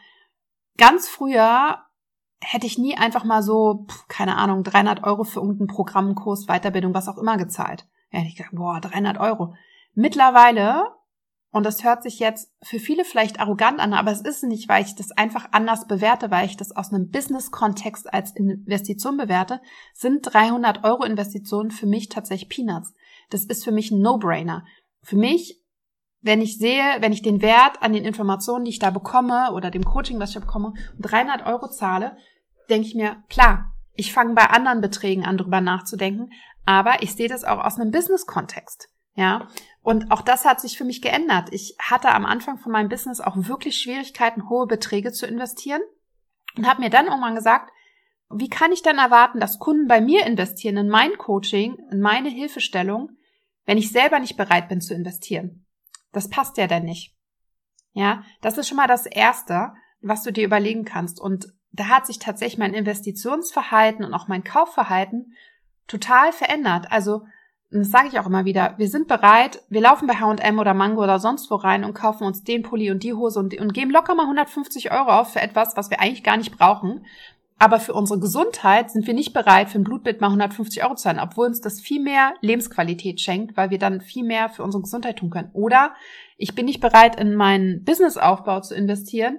ganz 0.77 1.09
früher 1.09 1.79
hätte 2.41 2.69
ich 2.69 2.79
nie 2.79 2.97
einfach 2.97 3.25
mal 3.25 3.43
so, 3.43 3.89
keine 4.07 4.37
Ahnung, 4.37 4.63
300 4.63 5.03
Euro 5.03 5.25
für 5.25 5.41
irgendeinen 5.41 5.67
Programmkurs, 5.67 6.47
Weiterbildung, 6.47 6.95
was 6.95 7.09
auch 7.09 7.19
immer 7.19 7.37
gezahlt. 7.37 7.89
Ja, 8.13 8.21
ich 8.21 8.37
gedacht, 8.37 8.55
boah, 8.55 8.81
300 8.81 9.19
Euro. 9.19 9.55
Mittlerweile 9.95 10.85
und 11.57 11.63
das 11.63 11.85
hört 11.85 12.03
sich 12.03 12.19
jetzt 12.19 12.53
für 12.63 12.79
viele 12.79 13.03
vielleicht 13.03 13.41
arrogant 13.41 13.81
an, 13.81 13.95
aber 13.95 14.13
es 14.13 14.21
ist 14.21 14.45
nicht, 14.45 14.69
weil 14.69 14.85
ich 14.85 14.95
das 14.95 15.11
einfach 15.13 15.49
anders 15.53 15.87
bewerte, 15.87 16.31
weil 16.31 16.45
ich 16.45 16.59
das 16.59 16.77
aus 16.77 16.93
einem 16.93 17.09
Business-Kontext 17.09 18.13
als 18.13 18.37
Investition 18.37 19.17
bewerte, 19.17 19.63
sind 19.95 20.21
300 20.35 20.85
Euro 20.85 21.03
Investitionen 21.05 21.71
für 21.71 21.87
mich 21.87 22.11
tatsächlich 22.11 22.51
Peanuts. 22.51 22.93
Das 23.31 23.47
ist 23.47 23.65
für 23.65 23.73
mich 23.73 23.91
ein 23.91 24.03
No-Brainer. 24.03 24.67
Für 25.01 25.17
mich, 25.17 25.59
wenn 26.21 26.43
ich 26.43 26.59
sehe, 26.59 26.85
wenn 27.01 27.15
ich 27.15 27.23
den 27.23 27.41
Wert 27.41 27.81
an 27.81 27.95
den 27.95 28.05
Informationen, 28.05 28.67
die 28.67 28.73
ich 28.73 28.79
da 28.79 28.91
bekomme 28.91 29.55
oder 29.55 29.71
dem 29.71 29.87
Coaching, 29.87 30.21
was 30.21 30.37
ich 30.37 30.41
bekomme, 30.43 30.75
300 30.99 31.47
Euro 31.47 31.71
zahle, 31.71 32.19
denke 32.69 32.87
ich 32.87 32.95
mir, 32.95 33.25
klar, 33.31 33.73
ich 33.95 34.13
fange 34.13 34.35
bei 34.35 34.45
anderen 34.45 34.83
Beträgen 34.83 35.25
an, 35.25 35.39
drüber 35.39 35.63
nachzudenken, 35.63 36.29
aber 36.67 37.03
ich 37.03 37.15
sehe 37.15 37.31
das 37.31 37.45
auch 37.45 37.65
aus 37.65 37.81
einem 37.81 37.93
Business-Kontext. 37.93 38.91
Ja, 39.15 39.49
und 39.87 40.11
auch 40.11 40.21
das 40.21 40.45
hat 40.45 40.61
sich 40.61 40.77
für 40.77 40.83
mich 40.83 41.01
geändert. 41.01 41.51
Ich 41.53 41.77
hatte 41.79 42.13
am 42.13 42.27
Anfang 42.27 42.59
von 42.59 42.73
meinem 42.73 42.89
Business 42.89 43.21
auch 43.21 43.37
wirklich 43.37 43.79
Schwierigkeiten, 43.79 44.49
hohe 44.49 44.67
Beträge 44.67 45.13
zu 45.13 45.29
investieren 45.29 45.81
und 46.57 46.67
habe 46.67 46.81
mir 46.81 46.91
dann 46.91 47.07
irgendwann 47.07 47.37
gesagt, 47.37 47.71
wie 48.29 48.49
kann 48.49 48.73
ich 48.73 48.83
dann 48.83 48.99
erwarten, 48.99 49.39
dass 49.39 49.61
Kunden 49.61 49.87
bei 49.87 50.01
mir 50.01 50.27
investieren 50.27 50.77
in 50.77 50.89
mein 50.89 51.17
Coaching, 51.19 51.77
in 51.93 52.01
meine 52.01 52.29
Hilfestellung, 52.29 53.11
wenn 53.65 53.79
ich 53.79 53.93
selber 53.93 54.19
nicht 54.19 54.37
bereit 54.37 54.69
bin 54.69 54.81
zu 54.81 54.93
investieren? 54.93 55.65
Das 56.11 56.29
passt 56.29 56.57
ja 56.57 56.67
dann 56.67 56.83
nicht. 56.83 57.15
Ja, 57.93 58.25
das 58.41 58.59
ist 58.59 58.67
schon 58.67 58.79
mal 58.79 58.89
das 58.89 59.07
Erste, 59.07 59.73
was 60.01 60.25
du 60.25 60.33
dir 60.33 60.45
überlegen 60.45 60.85
kannst. 60.85 61.21
Und 61.21 61.47
da 61.71 61.85
hat 61.85 62.09
sich 62.09 62.19
tatsächlich 62.19 62.59
mein 62.59 62.75
Investitionsverhalten 62.75 64.05
und 64.05 64.15
auch 64.15 64.27
mein 64.27 64.43
Kaufverhalten 64.43 65.37
total 65.87 66.33
verändert. 66.33 66.91
Also 66.91 67.23
das 67.71 67.91
sage 67.91 68.09
ich 68.09 68.19
auch 68.19 68.27
immer 68.27 68.45
wieder, 68.45 68.75
wir 68.77 68.89
sind 68.89 69.09
bereit, 69.09 69.63
wir 69.69 69.81
laufen 69.81 70.07
bei 70.07 70.15
H&M 70.15 70.59
oder 70.59 70.73
Mango 70.73 71.03
oder 71.03 71.19
sonst 71.19 71.51
wo 71.51 71.57
rein 71.57 71.85
und 71.85 71.95
kaufen 71.95 72.25
uns 72.25 72.45
den 72.45 72.63
Pulli 72.63 72.91
und 72.91 73.03
die 73.03 73.15
Hose 73.15 73.41
und, 73.41 73.59
und 73.59 73.75
geben 73.75 73.91
locker 73.91 74.15
mal 74.15 74.23
150 74.23 74.93
Euro 74.93 75.11
auf 75.11 75.33
für 75.33 75.41
etwas, 75.41 75.77
was 75.77 75.91
wir 75.91 76.01
eigentlich 76.01 76.23
gar 76.23 76.37
nicht 76.37 76.57
brauchen. 76.57 77.05
Aber 77.59 77.81
für 77.81 77.95
unsere 77.95 78.21
Gesundheit 78.21 78.91
sind 78.91 79.07
wir 79.07 79.15
nicht 79.15 79.33
bereit, 79.33 79.71
für 79.71 79.79
ein 79.79 79.85
Blutbild 79.85 80.21
mal 80.21 80.27
150 80.27 80.85
Euro 80.85 80.95
zu 80.95 81.05
zahlen, 81.05 81.19
obwohl 81.19 81.47
uns 81.47 81.63
das 81.63 81.81
viel 81.81 82.03
mehr 82.03 82.35
Lebensqualität 82.43 83.21
schenkt, 83.21 83.57
weil 83.57 83.71
wir 83.71 83.79
dann 83.79 84.03
viel 84.03 84.25
mehr 84.25 84.51
für 84.51 84.63
unsere 84.63 84.83
Gesundheit 84.83 85.17
tun 85.17 85.31
können. 85.31 85.51
Oder 85.55 85.95
ich 86.37 86.55
bin 86.55 86.67
nicht 86.67 86.81
bereit, 86.81 87.19
in 87.19 87.35
meinen 87.35 87.83
Businessaufbau 87.83 88.61
zu 88.61 88.75
investieren, 88.75 89.39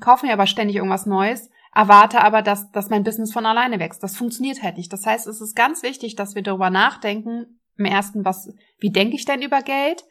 kaufe 0.00 0.26
mir 0.26 0.32
aber 0.32 0.46
ständig 0.46 0.76
irgendwas 0.76 1.04
Neues, 1.04 1.50
erwarte 1.74 2.22
aber, 2.22 2.40
dass, 2.40 2.72
dass 2.72 2.88
mein 2.88 3.04
Business 3.04 3.34
von 3.34 3.44
alleine 3.44 3.78
wächst. 3.78 4.02
Das 4.02 4.16
funktioniert 4.16 4.62
halt 4.62 4.78
nicht. 4.78 4.90
Das 4.90 5.04
heißt, 5.04 5.26
es 5.26 5.42
ist 5.42 5.54
ganz 5.54 5.82
wichtig, 5.82 6.16
dass 6.16 6.34
wir 6.34 6.42
darüber 6.42 6.70
nachdenken, 6.70 7.57
im 7.78 7.84
ersten, 7.84 8.24
was, 8.24 8.52
wie 8.78 8.90
denke 8.90 9.16
ich 9.16 9.24
denn 9.24 9.42
über 9.42 9.62
Geld? 9.62 10.04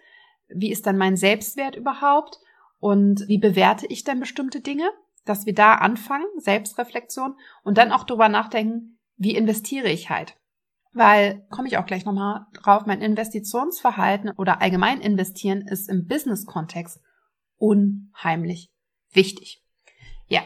Wie 0.47 0.71
ist 0.71 0.87
dann 0.87 0.97
mein 0.97 1.17
Selbstwert 1.17 1.75
überhaupt? 1.75 2.39
Und 2.79 3.27
wie 3.27 3.37
bewerte 3.37 3.85
ich 3.87 4.03
denn 4.03 4.19
bestimmte 4.19 4.61
Dinge? 4.61 4.89
Dass 5.25 5.45
wir 5.45 5.53
da 5.53 5.75
anfangen, 5.75 6.25
Selbstreflexion 6.37 7.35
und 7.63 7.77
dann 7.77 7.91
auch 7.91 8.03
darüber 8.03 8.29
nachdenken, 8.29 8.97
wie 9.17 9.35
investiere 9.35 9.89
ich 9.89 10.09
halt? 10.09 10.37
Weil, 10.93 11.45
komme 11.49 11.67
ich 11.67 11.77
auch 11.77 11.85
gleich 11.85 12.05
nochmal 12.05 12.47
drauf, 12.53 12.85
mein 12.85 13.01
Investitionsverhalten 13.01 14.31
oder 14.31 14.61
allgemein 14.61 15.01
investieren 15.01 15.61
ist 15.61 15.89
im 15.89 16.07
Business-Kontext 16.07 17.01
unheimlich 17.57 18.71
wichtig. 19.11 19.61
Ja, 20.27 20.41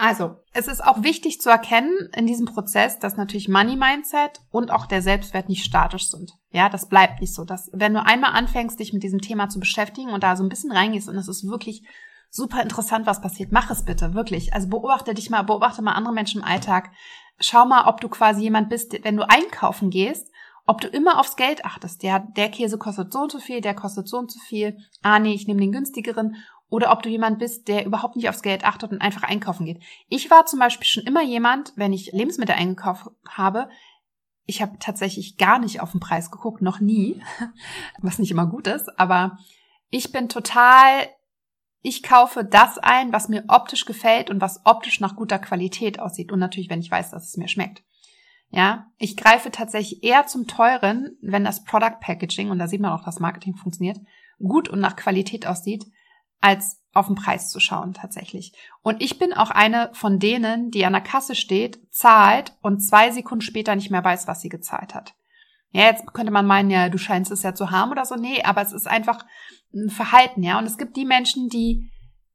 Also, 0.00 0.36
es 0.52 0.68
ist 0.68 0.82
auch 0.82 1.02
wichtig 1.02 1.40
zu 1.40 1.50
erkennen 1.50 2.08
in 2.14 2.26
diesem 2.26 2.46
Prozess, 2.46 3.00
dass 3.00 3.16
natürlich 3.16 3.48
Money 3.48 3.74
Mindset 3.74 4.40
und 4.52 4.70
auch 4.70 4.86
der 4.86 5.02
Selbstwert 5.02 5.48
nicht 5.48 5.64
statisch 5.64 6.08
sind. 6.08 6.34
Ja, 6.52 6.68
das 6.68 6.88
bleibt 6.88 7.20
nicht 7.20 7.34
so. 7.34 7.44
Dass, 7.44 7.68
wenn 7.72 7.94
du 7.94 8.04
einmal 8.04 8.32
anfängst, 8.32 8.78
dich 8.78 8.92
mit 8.92 9.02
diesem 9.02 9.20
Thema 9.20 9.48
zu 9.48 9.58
beschäftigen 9.58 10.10
und 10.10 10.22
da 10.22 10.36
so 10.36 10.44
ein 10.44 10.48
bisschen 10.48 10.70
reingehst 10.70 11.08
und 11.08 11.16
es 11.16 11.26
ist 11.26 11.48
wirklich 11.48 11.82
super 12.30 12.62
interessant, 12.62 13.06
was 13.06 13.20
passiert, 13.20 13.50
mach 13.50 13.70
es 13.70 13.84
bitte, 13.84 14.14
wirklich. 14.14 14.54
Also 14.54 14.68
beobachte 14.68 15.14
dich 15.14 15.30
mal, 15.30 15.42
beobachte 15.42 15.82
mal 15.82 15.94
andere 15.94 16.14
Menschen 16.14 16.42
im 16.42 16.46
Alltag. 16.46 16.90
Schau 17.40 17.66
mal, 17.66 17.88
ob 17.88 18.00
du 18.00 18.08
quasi 18.08 18.42
jemand 18.42 18.68
bist, 18.68 18.94
wenn 19.02 19.16
du 19.16 19.28
einkaufen 19.28 19.90
gehst, 19.90 20.30
ob 20.64 20.80
du 20.80 20.86
immer 20.86 21.18
aufs 21.18 21.34
Geld 21.34 21.64
achtest. 21.64 22.04
Der, 22.04 22.20
der 22.20 22.50
Käse 22.50 22.78
kostet 22.78 23.12
so 23.12 23.20
und 23.20 23.32
so 23.32 23.40
viel, 23.40 23.60
der 23.60 23.74
kostet 23.74 24.06
so 24.06 24.18
und 24.18 24.30
so 24.30 24.38
viel. 24.38 24.78
Ah, 25.02 25.18
nee, 25.18 25.32
ich 25.32 25.48
nehme 25.48 25.60
den 25.60 25.72
günstigeren 25.72 26.36
oder 26.70 26.92
ob 26.92 27.02
du 27.02 27.08
jemand 27.08 27.38
bist, 27.38 27.68
der 27.68 27.86
überhaupt 27.86 28.16
nicht 28.16 28.28
aufs 28.28 28.42
Geld 28.42 28.64
achtet 28.64 28.92
und 28.92 29.00
einfach 29.00 29.22
einkaufen 29.22 29.66
geht. 29.66 29.82
Ich 30.08 30.30
war 30.30 30.46
zum 30.46 30.58
Beispiel 30.58 30.86
schon 30.86 31.04
immer 31.04 31.22
jemand, 31.22 31.72
wenn 31.76 31.92
ich 31.92 32.12
Lebensmittel 32.12 32.54
eingekauft 32.54 33.06
habe, 33.28 33.68
ich 34.48 34.62
habe 34.62 34.78
tatsächlich 34.78 35.36
gar 35.36 35.58
nicht 35.58 35.80
auf 35.82 35.92
den 35.92 36.00
Preis 36.00 36.30
geguckt, 36.30 36.62
noch 36.62 36.80
nie, 36.80 37.22
was 38.00 38.18
nicht 38.18 38.30
immer 38.30 38.46
gut 38.46 38.66
ist, 38.66 38.98
aber 38.98 39.38
ich 39.90 40.10
bin 40.10 40.30
total, 40.30 41.06
ich 41.82 42.02
kaufe 42.02 42.44
das 42.44 42.78
ein, 42.78 43.12
was 43.12 43.28
mir 43.28 43.44
optisch 43.48 43.84
gefällt 43.84 44.30
und 44.30 44.40
was 44.40 44.62
optisch 44.64 45.00
nach 45.00 45.16
guter 45.16 45.38
Qualität 45.38 46.00
aussieht 46.00 46.32
und 46.32 46.38
natürlich, 46.38 46.70
wenn 46.70 46.80
ich 46.80 46.90
weiß, 46.90 47.10
dass 47.10 47.28
es 47.28 47.36
mir 47.36 47.48
schmeckt. 47.48 47.82
Ja, 48.50 48.86
ich 48.96 49.18
greife 49.18 49.50
tatsächlich 49.50 50.02
eher 50.02 50.26
zum 50.26 50.46
teuren, 50.46 51.18
wenn 51.20 51.44
das 51.44 51.64
Product 51.64 52.00
Packaging, 52.00 52.50
und 52.50 52.58
da 52.58 52.66
sieht 52.66 52.80
man 52.80 52.92
auch, 52.92 53.04
dass 53.04 53.20
Marketing 53.20 53.54
funktioniert, 53.54 53.98
gut 54.38 54.70
und 54.70 54.80
nach 54.80 54.96
Qualität 54.96 55.46
aussieht, 55.46 55.84
als 56.40 56.82
auf 56.92 57.06
den 57.06 57.16
Preis 57.16 57.50
zu 57.50 57.60
schauen 57.60 57.94
tatsächlich. 57.94 58.52
Und 58.82 59.02
ich 59.02 59.18
bin 59.18 59.32
auch 59.32 59.50
eine 59.50 59.90
von 59.92 60.18
denen, 60.18 60.70
die 60.70 60.84
an 60.84 60.92
der 60.92 61.02
Kasse 61.02 61.34
steht, 61.34 61.80
zahlt 61.92 62.52
und 62.60 62.80
zwei 62.80 63.10
Sekunden 63.10 63.42
später 63.42 63.74
nicht 63.76 63.90
mehr 63.90 64.04
weiß, 64.04 64.26
was 64.26 64.40
sie 64.40 64.48
gezahlt 64.48 64.94
hat. 64.94 65.14
Ja, 65.70 65.84
jetzt 65.84 66.12
könnte 66.14 66.32
man 66.32 66.46
meinen, 66.46 66.70
ja, 66.70 66.88
du 66.88 66.98
scheinst 66.98 67.30
es 67.30 67.42
ja 67.42 67.54
zu 67.54 67.70
haben 67.70 67.90
oder 67.90 68.04
so. 68.04 68.16
Nee, 68.16 68.42
aber 68.42 68.62
es 68.62 68.72
ist 68.72 68.88
einfach 68.88 69.24
ein 69.74 69.90
Verhalten, 69.90 70.42
ja. 70.42 70.58
Und 70.58 70.64
es 70.64 70.78
gibt 70.78 70.96
die 70.96 71.04
Menschen, 71.04 71.48
die, 71.48 71.90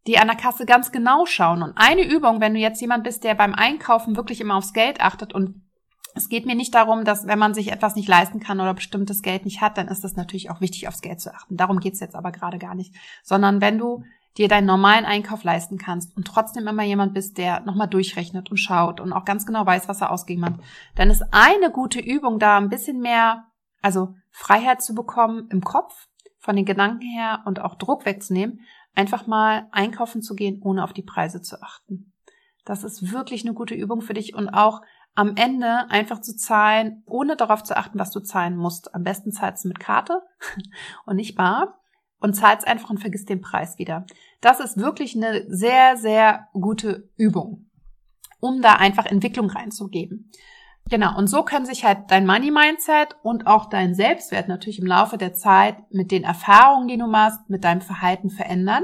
die 0.06 0.20
an 0.20 0.28
der 0.28 0.38
Kasse 0.38 0.66
ganz 0.66 0.92
genau 0.92 1.26
schauen. 1.26 1.64
Und 1.64 1.74
eine 1.76 2.04
Übung, 2.04 2.42
wenn 2.42 2.54
du 2.54 2.60
jetzt 2.60 2.80
jemand 2.80 3.04
bist, 3.04 3.24
der 3.24 3.34
beim 3.34 3.56
Einkaufen 3.56 4.16
wirklich 4.16 4.40
immer 4.40 4.56
aufs 4.56 4.74
Geld 4.74 5.02
achtet 5.02 5.34
und 5.34 5.63
es 6.16 6.30
geht 6.30 6.46
mir 6.46 6.56
nicht 6.56 6.74
darum, 6.76 7.06
dass 7.06 7.28
wenn 7.28 7.40
man 7.40 7.54
sich 7.54 7.72
etwas 7.72 7.96
nicht 7.96 8.08
leisten 8.08 8.40
kann 8.40 8.60
oder 8.60 8.74
bestimmtes 8.74 9.22
Geld 9.22 9.46
nicht 9.46 9.62
hat, 9.62 9.78
dann 9.78 9.88
ist 9.88 10.04
es 10.04 10.16
natürlich 10.16 10.50
auch 10.50 10.62
wichtig, 10.62 10.88
aufs 10.88 11.02
Geld 11.02 11.20
zu 11.20 11.34
achten. 11.34 11.58
Darum 11.58 11.80
geht's 11.80 12.00
jetzt 12.00 12.16
aber 12.16 12.32
gerade 12.32 12.60
gar 12.60 12.76
nicht. 12.76 12.94
Sondern 13.24 13.62
wenn 13.62 13.78
du 13.78 14.04
dir 14.38 14.48
deinen 14.48 14.66
normalen 14.66 15.06
Einkauf 15.06 15.44
leisten 15.44 15.78
kannst 15.78 16.16
und 16.18 16.26
trotzdem 16.26 16.68
immer 16.68 16.84
jemand 16.84 17.14
bist, 17.14 17.38
der 17.38 17.62
nochmal 17.62 17.88
durchrechnet 17.88 18.50
und 18.50 18.58
schaut 18.58 19.00
und 19.00 19.14
auch 19.14 19.26
ganz 19.26 19.46
genau 19.46 19.66
weiß, 19.66 19.88
was 19.88 20.02
er 20.02 20.12
ausgegeben 20.12 20.46
hat, 20.46 20.56
dann 20.96 21.10
ist 21.10 21.24
eine 21.32 21.72
gute 21.72 22.00
Übung 22.00 22.40
da 22.40 22.58
ein 22.58 22.70
bisschen 22.70 23.00
mehr, 23.00 23.46
also 23.82 24.16
Freiheit 24.32 24.82
zu 24.82 24.96
bekommen 24.96 25.48
im 25.52 25.62
Kopf, 25.62 26.08
von 26.40 26.58
den 26.58 26.66
Gedanken 26.66 27.02
her 27.02 27.42
und 27.46 27.62
auch 27.62 27.76
Druck 27.76 28.06
wegzunehmen, 28.06 28.62
einfach 28.96 29.28
mal 29.28 29.68
einkaufen 29.72 30.22
zu 30.22 30.36
gehen, 30.36 30.62
ohne 30.62 30.84
auf 30.84 30.92
die 30.92 31.02
Preise 31.02 31.42
zu 31.42 31.62
achten. 31.62 32.12
Das 32.66 32.84
ist 32.84 33.14
wirklich 33.14 33.46
eine 33.46 33.54
gute 33.54 33.76
Übung 33.76 34.02
für 34.02 34.14
dich 34.14 34.36
und 34.36 34.50
auch 34.50 34.82
am 35.16 35.36
Ende 35.36 35.90
einfach 35.90 36.22
zu 36.22 36.36
zahlen, 36.36 37.04
ohne 37.06 37.36
darauf 37.36 37.64
zu 37.64 37.78
achten, 37.78 38.00
was 38.00 38.12
du 38.12 38.20
zahlen 38.20 38.56
musst. 38.56 38.96
Am 38.96 39.04
besten 39.04 39.32
zahlst 39.32 39.64
du 39.64 39.68
mit 39.68 39.80
Karte 39.80 40.22
und 41.06 41.16
nicht 41.16 41.36
bar 41.36 41.80
und 42.20 42.34
zahlst 42.34 42.68
einfach 42.68 42.90
und 42.90 43.00
vergisst 43.00 43.30
den 43.30 43.42
Preis 43.42 43.78
wieder. 43.78 44.06
Das 44.42 44.60
ist 44.60 44.78
wirklich 44.78 45.16
eine 45.16 45.46
sehr, 45.50 45.98
sehr 45.98 46.48
gute 46.54 47.10
Übung, 47.16 47.70
um 48.40 48.62
da 48.62 48.74
einfach 48.74 49.06
Entwicklung 49.06 49.50
reinzugeben. 49.50 50.32
Genau, 50.90 51.18
und 51.18 51.28
so 51.28 51.44
können 51.44 51.66
sich 51.66 51.86
halt 51.86 52.00
dein 52.10 52.26
Money-Mindset 52.26 53.18
und 53.24 53.48
auch 53.48 53.70
dein 53.70 53.96
Selbstwert 53.96 54.48
natürlich 54.48 54.80
im 54.80 54.88
Laufe 54.88 55.18
der 55.18 55.34
Zeit 55.34 55.78
mit 55.92 56.12
den 56.12 56.24
Erfahrungen, 56.24 56.88
die 56.88 56.98
du 56.98 57.08
machst, 57.08 57.50
mit 57.50 57.64
deinem 57.64 57.82
Verhalten 57.82 58.30
verändern 58.30 58.84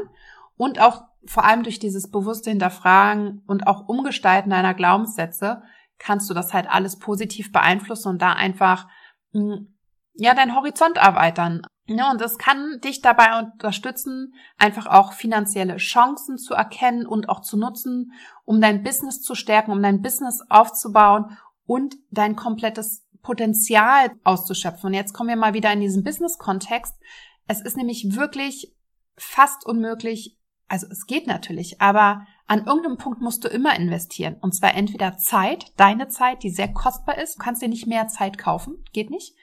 und 0.55 0.79
auch 0.79 1.03
vor 1.25 1.43
allem 1.43 1.63
durch 1.63 1.79
dieses 1.79 2.09
bewusste 2.09 2.50
Hinterfragen 2.50 3.43
und 3.48 3.67
auch 3.67 3.88
Umgestalten 3.88 4.50
deiner 4.50 4.74
Glaubenssätze 4.74 5.62
kannst 6.00 6.29
du 6.29 6.34
das 6.34 6.53
halt 6.53 6.68
alles 6.70 6.98
positiv 6.98 7.51
beeinflussen 7.51 8.10
und 8.10 8.22
da 8.22 8.34
einfach 8.34 8.88
hm, 9.32 9.77
ja 10.13 10.34
deinen 10.34 10.56
Horizont 10.56 10.98
erweitern. 10.98 11.62
Ja, 11.88 12.12
und 12.12 12.22
das 12.22 12.38
kann 12.38 12.79
dich 12.84 13.01
dabei 13.01 13.39
unterstützen, 13.39 14.36
einfach 14.58 14.86
auch 14.86 15.13
finanzielle 15.13 15.77
Chancen 15.77 16.38
zu 16.38 16.53
erkennen 16.53 17.08
und 17.08 17.29
auch 17.29 17.41
zu 17.41 17.58
nutzen, 17.58 18.13
um 18.46 18.62
dein 18.62 18.84
Business 18.84 19.22
zu 19.22 19.34
stärken, 19.34 19.72
um 19.72 19.82
dein 19.82 20.03
Business 20.03 20.44
aufzubauen 20.50 21.38
und 21.65 21.96
dein 22.12 22.36
komplettes 22.36 23.08
Potenzial 23.24 24.12
auszuschöpfen. 24.24 24.88
Und 24.88 24.94
jetzt 24.94 25.13
kommen 25.13 25.29
wir 25.29 25.36
mal 25.36 25.56
wieder 25.56 25.74
in 25.74 25.82
diesen 25.82 26.03
Business-Kontext. 26.03 26.96
Es 27.48 27.62
ist 27.62 27.75
nämlich 27.75 28.15
wirklich 28.15 28.75
fast 29.18 29.65
unmöglich, 29.65 30.38
also 30.68 30.88
es 30.91 31.08
geht 31.08 31.25
natürlich, 31.25 31.82
aber 31.82 32.27
an 32.50 32.65
irgendeinem 32.65 32.98
Punkt 32.98 33.22
musst 33.22 33.44
du 33.44 33.48
immer 33.48 33.75
investieren. 33.75 34.36
Und 34.41 34.56
zwar 34.56 34.74
entweder 34.74 35.18
Zeit, 35.18 35.72
deine 35.77 36.08
Zeit, 36.08 36.41
die 36.41 36.50
sehr 36.50 36.74
kostbar 36.74 37.20
ist. 37.20 37.36
Du 37.36 37.44
kannst 37.44 37.62
dir 37.62 37.70
nicht 37.70 37.86
mehr 37.86 38.08
Zeit 38.08 38.39
kaufen. 38.39 38.84
Geht 38.91 39.12
nicht. 39.12 39.36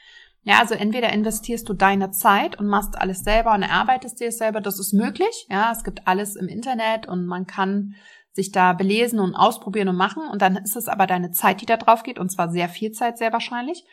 Ja, 0.42 0.58
also 0.58 0.74
entweder 0.74 1.12
investierst 1.12 1.68
du 1.68 1.74
deine 1.74 2.10
Zeit 2.10 2.58
und 2.58 2.66
machst 2.66 2.98
alles 2.98 3.20
selber 3.20 3.54
und 3.54 3.62
erarbeitest 3.62 4.18
dir 4.18 4.28
es 4.28 4.38
selber. 4.38 4.60
Das 4.60 4.80
ist 4.80 4.92
möglich. 4.92 5.46
Ja, 5.48 5.70
es 5.70 5.84
gibt 5.84 6.08
alles 6.08 6.34
im 6.34 6.48
Internet 6.48 7.06
und 7.06 7.26
man 7.26 7.46
kann 7.46 7.94
sich 8.32 8.50
da 8.50 8.72
belesen 8.72 9.20
und 9.20 9.36
ausprobieren 9.36 9.88
und 9.88 9.96
machen. 9.96 10.28
Und 10.28 10.42
dann 10.42 10.56
ist 10.56 10.74
es 10.74 10.88
aber 10.88 11.06
deine 11.06 11.30
Zeit, 11.30 11.60
die 11.60 11.66
da 11.66 11.76
drauf 11.76 12.02
geht. 12.02 12.18
Und 12.18 12.30
zwar 12.30 12.50
sehr 12.50 12.68
viel 12.68 12.90
Zeit, 12.90 13.18
sehr 13.18 13.32
wahrscheinlich. 13.32 13.84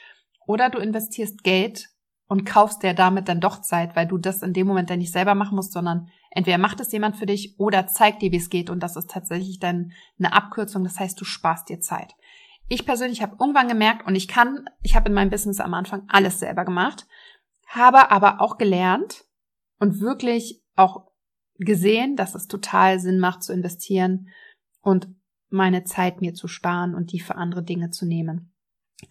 Oder 0.47 0.71
du 0.71 0.79
investierst 0.79 1.43
Geld 1.43 1.89
und 2.33 2.45
kaufst 2.45 2.81
dir 2.81 2.95
damit 2.95 3.29
dann 3.29 3.39
doch 3.39 3.61
Zeit, 3.61 3.95
weil 3.95 4.07
du 4.07 4.17
das 4.17 4.41
in 4.41 4.53
dem 4.53 4.65
Moment 4.65 4.89
dann 4.89 4.97
nicht 4.97 5.11
selber 5.11 5.35
machen 5.35 5.55
musst, 5.55 5.71
sondern 5.71 6.09
entweder 6.31 6.57
macht 6.57 6.79
es 6.79 6.91
jemand 6.91 7.15
für 7.15 7.27
dich 7.27 7.59
oder 7.59 7.85
zeigt 7.85 8.23
dir, 8.23 8.31
wie 8.31 8.37
es 8.37 8.49
geht 8.49 8.71
und 8.71 8.81
das 8.81 8.95
ist 8.95 9.11
tatsächlich 9.11 9.59
dann 9.59 9.91
eine 10.17 10.33
Abkürzung, 10.33 10.83
das 10.83 10.99
heißt, 10.99 11.21
du 11.21 11.25
sparst 11.25 11.69
dir 11.69 11.79
Zeit. 11.79 12.15
Ich 12.67 12.87
persönlich 12.87 13.21
habe 13.21 13.37
irgendwann 13.39 13.67
gemerkt 13.67 14.07
und 14.07 14.15
ich 14.15 14.27
kann, 14.27 14.67
ich 14.81 14.95
habe 14.95 15.09
in 15.09 15.13
meinem 15.13 15.29
Business 15.29 15.59
am 15.59 15.75
Anfang 15.75 16.05
alles 16.07 16.39
selber 16.39 16.65
gemacht, 16.65 17.05
habe 17.67 18.09
aber 18.09 18.41
auch 18.41 18.57
gelernt 18.57 19.25
und 19.77 19.99
wirklich 19.99 20.63
auch 20.75 21.11
gesehen, 21.59 22.15
dass 22.15 22.33
es 22.33 22.47
total 22.47 22.99
Sinn 22.99 23.19
macht 23.19 23.43
zu 23.43 23.53
investieren 23.53 24.29
und 24.81 25.07
meine 25.51 25.83
Zeit 25.83 26.19
mir 26.19 26.33
zu 26.33 26.47
sparen 26.47 26.95
und 26.95 27.11
die 27.11 27.19
für 27.19 27.35
andere 27.35 27.61
Dinge 27.61 27.91
zu 27.91 28.07
nehmen. 28.07 28.52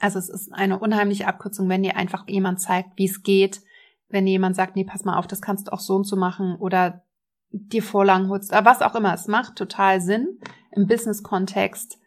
Also 0.00 0.18
es 0.18 0.28
ist 0.28 0.52
eine 0.52 0.78
unheimliche 0.78 1.26
Abkürzung, 1.26 1.68
wenn 1.68 1.82
dir 1.82 1.96
einfach 1.96 2.28
jemand 2.28 2.60
zeigt, 2.60 2.90
wie 2.96 3.06
es 3.06 3.22
geht, 3.22 3.62
wenn 4.08 4.26
dir 4.26 4.32
jemand 4.32 4.56
sagt, 4.56 4.76
nee, 4.76 4.84
pass 4.84 5.04
mal 5.04 5.16
auf, 5.16 5.26
das 5.26 5.40
kannst 5.40 5.68
du 5.68 5.72
auch 5.72 5.80
so 5.80 5.96
und 5.96 6.06
so 6.06 6.16
machen 6.16 6.56
oder 6.56 7.02
dir 7.50 7.82
Vorlagen 7.82 8.28
holst, 8.28 8.52
aber 8.52 8.70
was 8.70 8.82
auch 8.82 8.94
immer. 8.94 9.12
Es 9.12 9.28
macht 9.28 9.56
total 9.56 10.00
Sinn, 10.00 10.38
im 10.70 10.86
Business-Kontext 10.86 11.98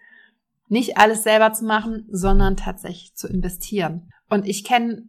nicht 0.67 0.97
alles 0.97 1.23
selber 1.23 1.53
zu 1.53 1.65
machen, 1.65 2.07
sondern 2.09 2.57
tatsächlich 2.57 3.13
zu 3.15 3.27
investieren. 3.27 4.09
Und 4.29 4.47
ich 4.47 4.63
kenne, 4.63 5.03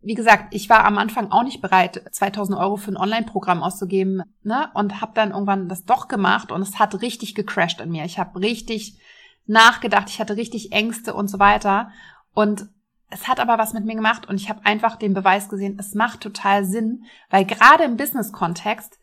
wie 0.00 0.14
gesagt, 0.14 0.54
ich 0.54 0.68
war 0.68 0.84
am 0.84 0.98
Anfang 0.98 1.30
auch 1.30 1.44
nicht 1.44 1.60
bereit, 1.60 2.02
2000 2.10 2.58
Euro 2.58 2.76
für 2.76 2.90
ein 2.90 2.96
Online-Programm 2.96 3.62
auszugeben, 3.62 4.22
ne? 4.42 4.68
Und 4.74 5.00
habe 5.00 5.12
dann 5.14 5.30
irgendwann 5.30 5.68
das 5.68 5.84
doch 5.84 6.08
gemacht 6.08 6.52
und 6.52 6.62
es 6.62 6.78
hat 6.78 7.00
richtig 7.02 7.34
gecrashed 7.34 7.80
in 7.80 7.90
mir. 7.90 8.04
Ich 8.04 8.18
habe 8.18 8.40
richtig 8.40 8.98
nachgedacht, 9.46 10.10
ich 10.10 10.20
hatte 10.20 10.36
richtig 10.36 10.72
Ängste 10.72 11.14
und 11.14 11.28
so 11.28 11.38
weiter. 11.38 11.90
Und 12.36 12.68
es 13.08 13.28
hat 13.28 13.40
aber 13.40 13.56
was 13.56 13.72
mit 13.72 13.86
mir 13.86 13.94
gemacht 13.94 14.28
und 14.28 14.38
ich 14.38 14.50
habe 14.50 14.64
einfach 14.66 14.96
den 14.96 15.14
Beweis 15.14 15.48
gesehen, 15.48 15.78
es 15.80 15.94
macht 15.94 16.20
total 16.20 16.66
Sinn, 16.66 17.04
weil 17.30 17.46
gerade 17.46 17.84
im 17.84 17.96
Business-Kontext, 17.96 18.98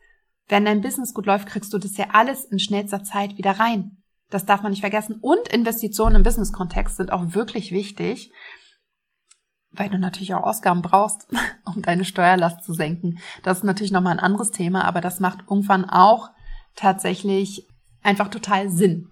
wenn 0.49 0.65
dein 0.65 0.81
Business 0.81 1.15
gut 1.15 1.25
läuft, 1.25 1.47
kriegst 1.47 1.73
du 1.73 1.79
das 1.79 1.97
ja 1.97 2.09
alles 2.13 2.45
in 2.45 2.59
schnellster 2.59 3.03
Zeit 3.03 3.39
wieder 3.39 3.59
rein. 3.59 4.03
Das 4.29 4.45
darf 4.45 4.61
man 4.61 4.71
nicht 4.71 4.81
vergessen. 4.81 5.17
Und 5.19 5.47
Investitionen 5.47 6.17
im 6.17 6.23
Business-Kontext 6.23 6.97
sind 6.97 7.11
auch 7.11 7.33
wirklich 7.33 7.71
wichtig, 7.71 8.31
weil 9.71 9.89
du 9.89 9.97
natürlich 9.97 10.35
auch 10.35 10.43
Ausgaben 10.43 10.83
brauchst, 10.83 11.27
um 11.65 11.81
deine 11.81 12.05
Steuerlast 12.05 12.63
zu 12.63 12.73
senken. 12.73 13.17
Das 13.41 13.59
ist 13.59 13.63
natürlich 13.63 13.91
nochmal 13.91 14.13
ein 14.13 14.23
anderes 14.23 14.51
Thema, 14.51 14.85
aber 14.85 15.01
das 15.01 15.19
macht 15.19 15.39
irgendwann 15.49 15.89
auch 15.89 16.29
tatsächlich 16.75 17.67
einfach 18.03 18.27
total 18.27 18.69
Sinn. 18.69 19.09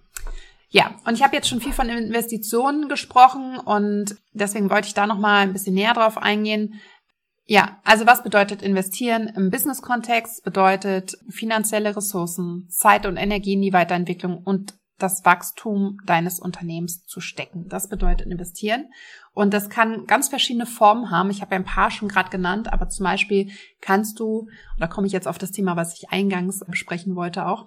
Ja, 0.72 0.94
und 1.04 1.14
ich 1.14 1.22
habe 1.22 1.36
jetzt 1.36 1.48
schon 1.48 1.60
viel 1.60 1.74
von 1.74 1.90
Investitionen 1.90 2.88
gesprochen 2.88 3.58
und 3.58 4.16
deswegen 4.32 4.70
wollte 4.70 4.88
ich 4.88 4.94
da 4.94 5.06
noch 5.06 5.18
mal 5.18 5.40
ein 5.40 5.52
bisschen 5.52 5.74
näher 5.74 5.92
drauf 5.92 6.16
eingehen. 6.16 6.80
Ja, 7.44 7.78
also 7.84 8.06
was 8.06 8.22
bedeutet 8.22 8.62
investieren 8.62 9.30
im 9.36 9.50
Business-Kontext? 9.50 10.42
Bedeutet 10.42 11.18
finanzielle 11.28 11.94
Ressourcen, 11.94 12.68
Zeit 12.70 13.04
und 13.04 13.18
Energie 13.18 13.52
in 13.52 13.60
die 13.60 13.74
Weiterentwicklung 13.74 14.38
und 14.38 14.72
das 14.96 15.26
Wachstum 15.26 15.98
deines 16.06 16.40
Unternehmens 16.40 17.04
zu 17.04 17.20
stecken. 17.20 17.68
Das 17.68 17.90
bedeutet 17.90 18.28
investieren. 18.28 18.86
Und 19.34 19.52
das 19.52 19.68
kann 19.68 20.06
ganz 20.06 20.30
verschiedene 20.30 20.64
Formen 20.64 21.10
haben. 21.10 21.28
Ich 21.28 21.42
habe 21.42 21.54
ein 21.54 21.64
paar 21.64 21.90
schon 21.90 22.08
gerade 22.08 22.30
genannt, 22.30 22.72
aber 22.72 22.88
zum 22.88 23.04
Beispiel 23.04 23.50
kannst 23.82 24.18
du, 24.20 24.48
da 24.78 24.86
komme 24.86 25.06
ich 25.06 25.12
jetzt 25.12 25.28
auf 25.28 25.36
das 25.36 25.50
Thema, 25.50 25.76
was 25.76 25.98
ich 25.98 26.08
eingangs 26.08 26.60
besprechen 26.66 27.14
wollte 27.14 27.44
auch, 27.44 27.66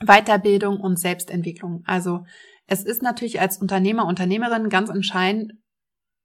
Weiterbildung 0.00 0.80
und 0.80 0.98
Selbstentwicklung. 0.98 1.82
Also 1.86 2.24
es 2.66 2.82
ist 2.82 3.02
natürlich 3.02 3.40
als 3.40 3.58
Unternehmer, 3.58 4.06
Unternehmerin 4.06 4.68
ganz 4.68 4.90
entscheidend, 4.90 5.52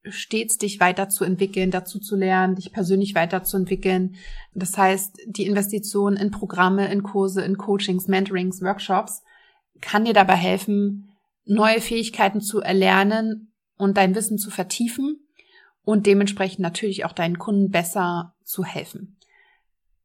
stets 0.04 0.58
dich 0.58 0.80
weiterzuentwickeln, 0.80 1.72
dazu 1.72 2.00
zu 2.00 2.16
lernen, 2.16 2.56
dich 2.56 2.72
persönlich 2.72 3.16
weiterzuentwickeln. 3.16 4.16
Das 4.54 4.78
heißt, 4.78 5.18
die 5.28 5.46
Investition 5.46 6.16
in 6.16 6.32
Programme, 6.32 6.92
in 6.92 7.04
Kurse, 7.04 7.42
in 7.42 7.58
Coachings, 7.58 8.08
Mentorings, 8.08 8.62
Workshops 8.62 9.22
kann 9.82 10.06
dir 10.06 10.14
dabei 10.14 10.36
helfen, 10.36 11.12
neue 11.46 11.82
Fähigkeiten 11.82 12.42
zu 12.42 12.62
erlernen 12.62 13.54
und 13.78 13.98
dein 13.98 14.16
Wissen 14.16 14.38
zu 14.38 14.52
vertiefen 14.52 15.28
und 15.84 16.06
dementsprechend 16.06 16.60
natürlich 16.60 17.06
auch 17.06 17.14
deinen 17.14 17.40
Kunden 17.40 17.70
besser 17.70 18.36
zu 18.44 18.64
helfen. 18.64 19.18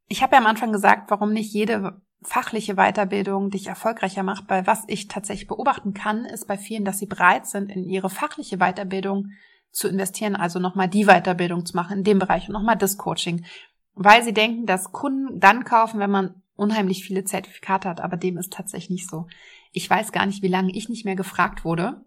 Ich 0.07 0.21
habe 0.21 0.33
ja 0.33 0.39
am 0.39 0.47
Anfang 0.47 0.71
gesagt, 0.71 1.09
warum 1.09 1.33
nicht 1.33 1.53
jede 1.53 2.01
fachliche 2.25 2.75
Weiterbildung 2.75 3.49
dich 3.49 3.67
erfolgreicher 3.67 4.23
macht, 4.23 4.45
weil 4.47 4.67
was 4.67 4.83
ich 4.87 5.07
tatsächlich 5.07 5.47
beobachten 5.47 5.93
kann, 5.93 6.25
ist 6.25 6.47
bei 6.47 6.57
vielen, 6.57 6.85
dass 6.85 6.99
sie 6.99 7.05
bereit 7.05 7.45
sind, 7.45 7.69
in 7.69 7.83
ihre 7.83 8.09
fachliche 8.09 8.57
Weiterbildung 8.57 9.31
zu 9.71 9.87
investieren, 9.87 10.35
also 10.35 10.59
nochmal 10.59 10.87
die 10.87 11.05
Weiterbildung 11.05 11.65
zu 11.65 11.75
machen 11.75 11.99
in 11.99 12.03
dem 12.03 12.19
Bereich 12.19 12.47
und 12.47 12.53
nochmal 12.53 12.77
das 12.77 12.97
Coaching, 12.97 13.45
weil 13.93 14.23
sie 14.23 14.33
denken, 14.33 14.65
dass 14.65 14.91
Kunden 14.91 15.39
dann 15.39 15.63
kaufen, 15.63 15.99
wenn 15.99 16.11
man 16.11 16.41
unheimlich 16.55 17.03
viele 17.03 17.25
Zertifikate 17.25 17.89
hat, 17.89 18.01
aber 18.01 18.17
dem 18.17 18.37
ist 18.37 18.53
tatsächlich 18.53 18.89
nicht 18.89 19.09
so. 19.09 19.27
Ich 19.71 19.89
weiß 19.89 20.11
gar 20.11 20.25
nicht, 20.25 20.41
wie 20.41 20.47
lange 20.47 20.73
ich 20.73 20.89
nicht 20.89 21.05
mehr 21.05 21.15
gefragt 21.15 21.65
wurde, 21.65 22.05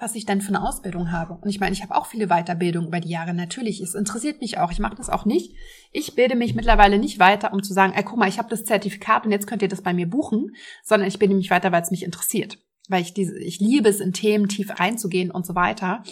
was 0.00 0.14
ich 0.14 0.24
denn 0.24 0.40
für 0.40 0.48
eine 0.48 0.66
Ausbildung 0.66 1.12
habe. 1.12 1.34
Und 1.34 1.48
ich 1.48 1.60
meine, 1.60 1.72
ich 1.72 1.82
habe 1.82 1.94
auch 1.94 2.06
viele 2.06 2.28
Weiterbildungen 2.28 2.88
über 2.88 3.00
die 3.00 3.10
Jahre. 3.10 3.34
Natürlich, 3.34 3.80
es 3.80 3.94
interessiert 3.94 4.40
mich 4.40 4.58
auch. 4.58 4.72
Ich 4.72 4.78
mache 4.78 4.96
das 4.96 5.10
auch 5.10 5.26
nicht. 5.26 5.54
Ich 5.92 6.14
bilde 6.14 6.36
mich 6.36 6.54
mittlerweile 6.54 6.98
nicht 6.98 7.18
weiter, 7.18 7.52
um 7.52 7.62
zu 7.62 7.74
sagen, 7.74 7.92
ey, 7.94 8.02
guck 8.02 8.18
mal, 8.18 8.28
ich 8.28 8.38
habe 8.38 8.48
das 8.48 8.64
Zertifikat 8.64 9.26
und 9.26 9.32
jetzt 9.32 9.46
könnt 9.46 9.62
ihr 9.62 9.68
das 9.68 9.82
bei 9.82 9.92
mir 9.92 10.08
buchen, 10.08 10.54
sondern 10.82 11.06
ich 11.06 11.18
bilde 11.18 11.34
mich 11.34 11.50
weiter, 11.50 11.70
weil 11.70 11.82
es 11.82 11.90
mich 11.90 12.02
interessiert. 12.02 12.58
Weil 12.88 13.02
ich 13.02 13.12
diese, 13.12 13.38
ich 13.38 13.60
liebe 13.60 13.88
es, 13.88 14.00
in 14.00 14.12
Themen 14.12 14.48
tief 14.48 14.80
reinzugehen 14.80 15.30
und 15.30 15.44
so 15.44 15.54
weiter. 15.54 16.02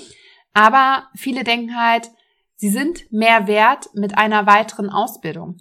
Aber 0.52 1.08
viele 1.14 1.42
denken 1.42 1.76
halt, 1.76 2.10
sie 2.56 2.68
sind 2.68 3.10
mehr 3.10 3.46
wert 3.46 3.88
mit 3.94 4.18
einer 4.18 4.46
weiteren 4.46 4.90
Ausbildung. 4.90 5.56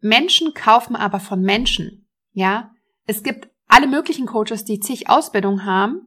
Menschen 0.00 0.54
kaufen 0.54 0.96
aber 0.96 1.20
von 1.20 1.42
Menschen. 1.42 2.08
Ja, 2.32 2.72
es 3.04 3.22
gibt 3.22 3.48
alle 3.68 3.86
möglichen 3.86 4.26
Coaches, 4.26 4.64
die 4.64 4.80
zig 4.80 5.08
Ausbildungen 5.08 5.64
haben, 5.64 6.06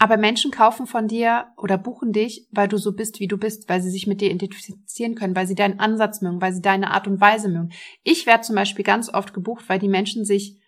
aber 0.00 0.16
Menschen 0.16 0.50
kaufen 0.50 0.86
von 0.86 1.08
dir 1.08 1.48
oder 1.58 1.76
buchen 1.76 2.12
dich, 2.12 2.48
weil 2.50 2.68
du 2.68 2.78
so 2.78 2.92
bist, 2.92 3.20
wie 3.20 3.28
du 3.28 3.36
bist, 3.36 3.68
weil 3.68 3.82
sie 3.82 3.90
sich 3.90 4.06
mit 4.06 4.22
dir 4.22 4.30
identifizieren 4.30 5.14
können, 5.14 5.36
weil 5.36 5.46
sie 5.46 5.54
deinen 5.54 5.78
Ansatz 5.78 6.22
mögen, 6.22 6.40
weil 6.40 6.54
sie 6.54 6.62
deine 6.62 6.92
Art 6.92 7.06
und 7.06 7.20
Weise 7.20 7.50
mögen. 7.50 7.70
Ich 8.02 8.24
werde 8.24 8.40
zum 8.40 8.56
Beispiel 8.56 8.82
ganz 8.82 9.12
oft 9.12 9.34
gebucht, 9.34 9.66
weil 9.68 9.78
die 9.78 9.88
Menschen 9.88 10.24
sich 10.24 10.58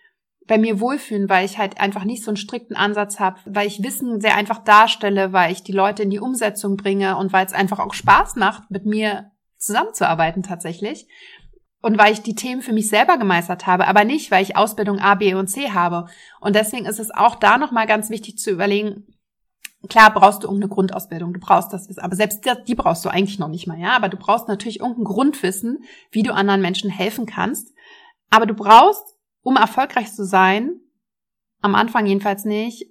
bei 0.46 0.58
mir 0.58 0.80
wohlfühlen, 0.80 1.30
weil 1.30 1.46
ich 1.46 1.56
halt 1.56 1.80
einfach 1.80 2.04
nicht 2.04 2.22
so 2.22 2.30
einen 2.30 2.36
strikten 2.36 2.76
Ansatz 2.76 3.20
habe, 3.20 3.40
weil 3.46 3.66
ich 3.66 3.82
Wissen 3.82 4.20
sehr 4.20 4.36
einfach 4.36 4.58
darstelle, 4.64 5.32
weil 5.32 5.50
ich 5.50 5.62
die 5.62 5.72
Leute 5.72 6.02
in 6.02 6.10
die 6.10 6.20
Umsetzung 6.20 6.76
bringe 6.76 7.16
und 7.16 7.32
weil 7.32 7.46
es 7.46 7.54
einfach 7.54 7.78
auch 7.78 7.94
Spaß 7.94 8.36
macht, 8.36 8.70
mit 8.70 8.84
mir 8.84 9.30
zusammenzuarbeiten 9.56 10.42
tatsächlich. 10.42 11.06
Und 11.80 11.96
weil 11.96 12.12
ich 12.12 12.20
die 12.20 12.34
Themen 12.34 12.60
für 12.60 12.74
mich 12.74 12.90
selber 12.90 13.16
gemeistert 13.16 13.66
habe, 13.66 13.88
aber 13.88 14.04
nicht, 14.04 14.30
weil 14.30 14.42
ich 14.42 14.56
Ausbildung 14.56 14.98
A, 14.98 15.14
B 15.14 15.32
und 15.32 15.48
C 15.48 15.70
habe. 15.70 16.04
Und 16.38 16.54
deswegen 16.54 16.84
ist 16.84 17.00
es 17.00 17.10
auch 17.10 17.36
da 17.36 17.56
nochmal 17.56 17.86
ganz 17.86 18.10
wichtig 18.10 18.36
zu 18.36 18.50
überlegen, 18.50 19.06
klar 19.88 20.12
brauchst 20.12 20.42
du 20.42 20.46
irgendeine 20.46 20.72
Grundausbildung, 20.72 21.32
du 21.32 21.40
brauchst 21.40 21.72
das 21.72 21.88
Wissen, 21.88 22.00
aber 22.00 22.16
selbst 22.16 22.40
die 22.66 22.74
brauchst 22.74 23.04
du 23.04 23.08
eigentlich 23.08 23.38
noch 23.38 23.48
nicht 23.48 23.66
mal, 23.66 23.78
ja. 23.78 23.96
Aber 23.96 24.08
du 24.08 24.16
brauchst 24.16 24.48
natürlich 24.48 24.80
irgendein 24.80 25.04
Grundwissen, 25.04 25.84
wie 26.10 26.22
du 26.22 26.32
anderen 26.32 26.60
Menschen 26.60 26.90
helfen 26.90 27.26
kannst. 27.26 27.72
Aber 28.30 28.46
du 28.46 28.54
brauchst 28.54 29.12
um 29.42 29.56
erfolgreich 29.56 30.12
zu 30.12 30.24
sein, 30.24 30.80
am 31.60 31.74
Anfang 31.74 32.06
jedenfalls 32.06 32.44
nicht, 32.44 32.86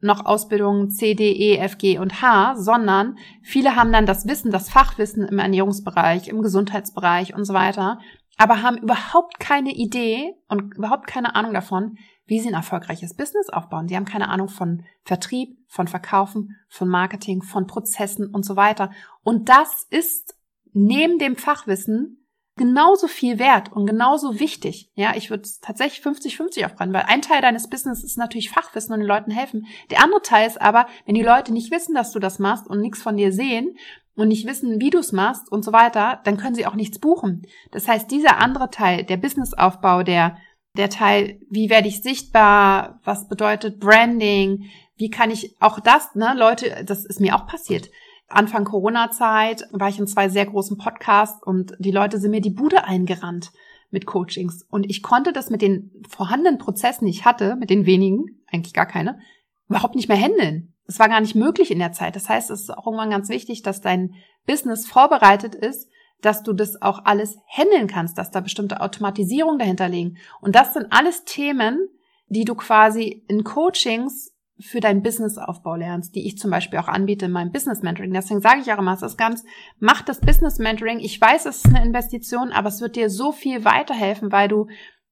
noch 0.00 0.26
Ausbildungen 0.26 0.90
C, 0.90 1.14
D, 1.14 1.32
E, 1.32 1.56
F, 1.56 1.78
G 1.78 1.98
und 1.98 2.20
H, 2.20 2.56
sondern 2.56 3.16
viele 3.42 3.76
haben 3.76 3.92
dann 3.92 4.06
das 4.06 4.26
Wissen, 4.28 4.52
das 4.52 4.68
Fachwissen 4.68 5.26
im 5.26 5.38
Ernährungsbereich, 5.38 6.28
im 6.28 6.42
Gesundheitsbereich 6.42 7.34
und 7.34 7.44
so 7.44 7.54
weiter, 7.54 7.98
aber 8.36 8.62
haben 8.62 8.78
überhaupt 8.78 9.40
keine 9.40 9.72
Idee 9.72 10.34
und 10.48 10.74
überhaupt 10.76 11.06
keine 11.06 11.34
Ahnung 11.34 11.54
davon, 11.54 11.98
wie 12.26 12.40
sie 12.40 12.48
ein 12.48 12.54
erfolgreiches 12.54 13.14
Business 13.14 13.48
aufbauen. 13.48 13.88
Sie 13.88 13.96
haben 13.96 14.04
keine 14.04 14.28
Ahnung 14.28 14.48
von 14.48 14.84
Vertrieb, 15.04 15.56
von 15.68 15.88
Verkaufen, 15.88 16.56
von 16.68 16.88
Marketing, 16.88 17.42
von 17.42 17.66
Prozessen 17.66 18.26
und 18.26 18.44
so 18.44 18.56
weiter. 18.56 18.90
Und 19.22 19.48
das 19.48 19.86
ist 19.90 20.34
neben 20.72 21.18
dem 21.18 21.36
Fachwissen 21.36 22.25
genauso 22.56 23.06
viel 23.06 23.38
wert 23.38 23.72
und 23.72 23.86
genauso 23.86 24.40
wichtig. 24.40 24.90
Ja, 24.94 25.14
ich 25.14 25.30
würde 25.30 25.48
tatsächlich 25.60 26.04
50-50 26.04 26.64
aufbrennen, 26.64 26.94
weil 26.94 27.04
ein 27.06 27.22
Teil 27.22 27.42
deines 27.42 27.68
Business 27.68 28.02
ist 28.02 28.16
natürlich 28.16 28.50
Fachwissen 28.50 28.94
und 28.94 29.00
den 29.00 29.08
Leuten 29.08 29.30
helfen. 29.30 29.66
Der 29.90 30.02
andere 30.02 30.22
Teil 30.22 30.46
ist 30.46 30.60
aber, 30.60 30.86
wenn 31.04 31.14
die 31.14 31.22
Leute 31.22 31.52
nicht 31.52 31.70
wissen, 31.70 31.94
dass 31.94 32.12
du 32.12 32.18
das 32.18 32.38
machst 32.38 32.66
und 32.66 32.80
nichts 32.80 33.02
von 33.02 33.16
dir 33.16 33.32
sehen 33.32 33.76
und 34.14 34.28
nicht 34.28 34.46
wissen, 34.46 34.80
wie 34.80 34.90
du 34.90 34.98
es 34.98 35.12
machst 35.12 35.52
und 35.52 35.64
so 35.64 35.72
weiter, 35.72 36.20
dann 36.24 36.38
können 36.38 36.54
sie 36.54 36.66
auch 36.66 36.74
nichts 36.74 36.98
buchen. 36.98 37.46
Das 37.72 37.86
heißt, 37.88 38.10
dieser 38.10 38.38
andere 38.38 38.70
Teil, 38.70 39.04
der 39.04 39.18
Businessaufbau, 39.18 40.02
der 40.02 40.38
der 40.76 40.90
Teil, 40.90 41.40
wie 41.48 41.70
werde 41.70 41.88
ich 41.88 42.02
sichtbar, 42.02 43.00
was 43.02 43.28
bedeutet 43.28 43.80
Branding, 43.80 44.66
wie 44.96 45.08
kann 45.08 45.30
ich 45.30 45.56
auch 45.58 45.80
das, 45.80 46.14
ne, 46.14 46.34
Leute, 46.36 46.84
das 46.84 47.06
ist 47.06 47.18
mir 47.18 47.34
auch 47.34 47.46
passiert 47.46 47.88
Anfang 48.28 48.64
Corona-Zeit 48.64 49.68
war 49.72 49.88
ich 49.88 49.98
in 49.98 50.06
zwei 50.06 50.28
sehr 50.28 50.46
großen 50.46 50.78
Podcasts 50.78 51.42
und 51.42 51.74
die 51.78 51.92
Leute 51.92 52.18
sind 52.18 52.32
mir 52.32 52.40
die 52.40 52.50
Bude 52.50 52.84
eingerannt 52.84 53.52
mit 53.90 54.06
Coachings. 54.06 54.64
Und 54.68 54.90
ich 54.90 55.02
konnte 55.02 55.32
das 55.32 55.48
mit 55.50 55.62
den 55.62 55.90
vorhandenen 56.08 56.58
Prozessen, 56.58 57.04
die 57.04 57.12
ich 57.12 57.24
hatte, 57.24 57.56
mit 57.56 57.70
den 57.70 57.86
wenigen, 57.86 58.42
eigentlich 58.50 58.74
gar 58.74 58.86
keine, 58.86 59.20
überhaupt 59.68 59.94
nicht 59.94 60.08
mehr 60.08 60.20
handeln. 60.20 60.74
Es 60.86 60.98
war 60.98 61.08
gar 61.08 61.20
nicht 61.20 61.34
möglich 61.34 61.70
in 61.70 61.78
der 61.78 61.92
Zeit. 61.92 62.16
Das 62.16 62.28
heißt, 62.28 62.50
es 62.50 62.62
ist 62.62 62.70
auch 62.70 62.86
irgendwann 62.86 63.10
ganz 63.10 63.28
wichtig, 63.28 63.62
dass 63.62 63.80
dein 63.80 64.14
Business 64.46 64.86
vorbereitet 64.86 65.54
ist, 65.54 65.88
dass 66.20 66.42
du 66.42 66.52
das 66.52 66.80
auch 66.80 67.04
alles 67.04 67.38
handeln 67.48 67.86
kannst, 67.86 68.18
dass 68.18 68.30
da 68.30 68.40
bestimmte 68.40 68.80
Automatisierung 68.80 69.58
dahinter 69.58 69.88
liegen. 69.88 70.16
Und 70.40 70.54
das 70.54 70.74
sind 70.74 70.86
alles 70.90 71.24
Themen, 71.24 71.88
die 72.28 72.44
du 72.44 72.54
quasi 72.54 73.24
in 73.28 73.44
Coachings 73.44 74.35
für 74.58 74.80
deinen 74.80 75.02
Businessaufbau 75.02 75.76
lernst, 75.76 76.14
die 76.14 76.26
ich 76.26 76.38
zum 76.38 76.50
Beispiel 76.50 76.78
auch 76.78 76.88
anbiete 76.88 77.26
in 77.26 77.32
meinem 77.32 77.52
Business 77.52 77.82
Mentoring. 77.82 78.12
Deswegen 78.12 78.40
sage 78.40 78.60
ich 78.60 78.72
auch 78.72 78.78
immer, 78.78 78.94
es 78.94 79.02
ist 79.02 79.18
ganz, 79.18 79.44
mach 79.78 80.02
das 80.02 80.20
Business 80.20 80.58
Mentoring. 80.58 80.98
Ich 80.98 81.20
weiß, 81.20 81.44
es 81.46 81.58
ist 81.58 81.66
eine 81.66 81.84
Investition, 81.84 82.52
aber 82.52 82.68
es 82.68 82.80
wird 82.80 82.96
dir 82.96 83.10
so 83.10 83.32
viel 83.32 83.64
weiterhelfen, 83.64 84.32
weil 84.32 84.48
du 84.48 84.68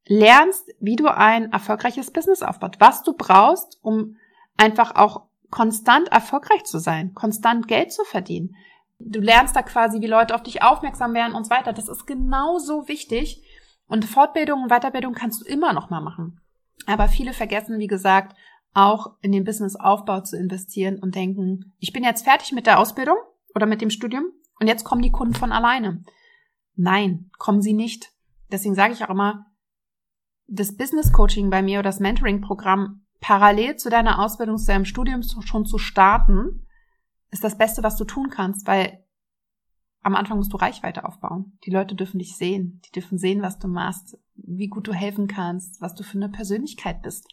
lernst, 0.07 0.71
wie 0.81 0.97
du 0.97 1.07
ein 1.09 1.53
erfolgreiches 1.53 2.11
Business 2.11 2.43
aufbaut, 2.43 2.77
was 2.79 3.03
du 3.03 3.13
brauchst, 3.13 3.79
um 3.83 4.17
einfach 4.57 4.95
auch 4.97 5.27
konstant 5.51 6.09
erfolgreich 6.09 6.65
zu 6.65 6.79
sein, 6.79 7.15
konstant 7.15 7.69
Geld 7.69 7.93
zu 7.93 8.05
verdienen. 8.05 8.57
Du 8.99 9.21
lernst 9.21 9.55
da 9.57 9.63
quasi, 9.63 10.01
wie 10.01 10.07
Leute 10.07 10.35
auf 10.35 10.43
dich 10.43 10.63
aufmerksam 10.63 11.15
werden 11.15 11.35
und 11.35 11.45
so 11.45 11.51
weiter. 11.51 11.73
Das 11.73 11.89
ist 11.89 12.07
genauso 12.07 12.89
wichtig. 12.89 13.43
Und 13.87 14.05
Fortbildung 14.07 14.63
und 14.63 14.71
Weiterbildung 14.71 15.13
kannst 15.13 15.43
du 15.43 15.45
immer 15.45 15.73
noch 15.73 15.91
mal 15.91 16.01
machen. 16.01 16.41
Aber 16.87 17.09
viele 17.09 17.33
vergessen, 17.33 17.79
wie 17.79 17.87
gesagt, 17.87 18.37
auch 18.75 19.17
in 19.21 19.33
den 19.33 19.45
Businessaufbau 19.45 20.21
zu 20.21 20.37
investieren 20.37 20.99
und 20.99 21.15
denken, 21.15 21.73
ich 21.79 21.93
bin 21.93 22.05
jetzt 22.05 22.25
fertig 22.25 22.53
mit 22.53 22.67
der 22.67 22.79
Ausbildung 22.79 23.17
oder 23.55 23.67
mit 23.67 23.81
dem 23.81 23.91
Studium 23.91 24.25
und 24.61 24.67
jetzt 24.67 24.85
kommen 24.85 25.03
die 25.03 25.13
Kunden 25.13 25.35
von 25.35 25.53
alleine. 25.53 26.05
Nein, 26.75 27.31
kommen 27.39 27.63
sie 27.63 27.73
nicht. 27.73 28.13
Deswegen 28.51 28.75
sage 28.75 28.93
ich 28.93 29.05
auch 29.05 29.11
immer, 29.11 29.47
das 30.47 30.77
Business 30.77 31.13
Coaching 31.13 31.51
bei 31.51 31.63
mir 31.63 31.79
oder 31.79 31.89
das 31.89 32.01
Mentoring 32.01 32.41
Programm 32.41 33.07
parallel 33.21 33.77
zu 33.77 33.89
deiner 33.89 34.19
Ausbildung, 34.19 34.59
zu 34.59 34.67
deinem 34.67 34.85
Studium 34.85 35.23
schon 35.23 35.65
zu 35.65 35.79
starten, 35.79 36.67
ist 37.31 37.45
das 37.45 37.57
Beste, 37.57 37.83
was 37.83 37.97
du 37.97 38.05
tun 38.05 38.29
kannst, 38.29 38.67
weil 38.67 39.05
am 40.03 40.15
Anfang 40.15 40.37
musst 40.37 40.53
du 40.53 40.59
Reichweite 40.59 41.07
aufbauen. 41.07 41.59
Die 41.65 41.71
Leute 41.71 41.95
dürfen 41.95 42.19
dich 42.19 42.37
sehen. 42.37 42.83
Die 42.85 42.93
dürfen 42.93 43.17
sehen, 43.17 43.41
was 43.41 43.59
du 43.59 43.69
machst, 43.69 44.19
wie 44.35 44.69
gut 44.69 44.87
du 44.87 44.93
helfen 44.93 45.29
kannst, 45.29 45.81
was 45.81 45.95
du 45.95 46.03
für 46.03 46.19
eine 46.19 46.29
Persönlichkeit 46.29 47.01
bist. 47.01 47.27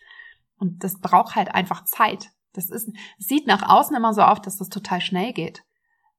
Und 0.61 0.83
das 0.83 0.99
braucht 0.99 1.35
halt 1.35 1.53
einfach 1.55 1.85
Zeit. 1.85 2.29
Das 2.53 2.69
ist, 2.69 2.87
es 3.17 3.25
sieht 3.25 3.47
nach 3.47 3.67
außen 3.67 3.95
immer 3.95 4.13
so 4.13 4.21
auf, 4.21 4.39
dass 4.39 4.57
das 4.57 4.69
total 4.69 5.01
schnell 5.01 5.33
geht. 5.33 5.63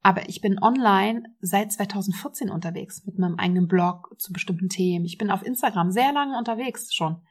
Aber 0.03 0.29
ich 0.29 0.41
bin 0.41 0.61
online 0.61 1.23
seit 1.41 1.73
2014 1.73 2.51
unterwegs 2.51 3.05
mit 3.07 3.21
meinem 3.21 3.39
eigenen 3.39 3.69
Blog 3.69 4.13
zu 4.19 4.33
bestimmten 4.33 4.69
Themen. 4.69 5.05
Ich 5.05 5.17
bin 5.17 5.31
auf 5.31 5.47
Instagram 5.47 5.93
sehr 5.93 6.13
lange 6.13 6.37
unterwegs 6.37 6.93
schon. 6.93 7.23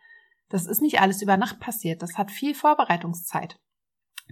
Das 0.48 0.66
ist 0.68 0.82
nicht 0.82 1.02
alles 1.02 1.22
über 1.22 1.36
Nacht 1.36 1.60
passiert. 1.60 2.02
Das 2.02 2.18
hat 2.18 2.32
viel 2.32 2.56
Vorbereitungszeit. 2.56 3.60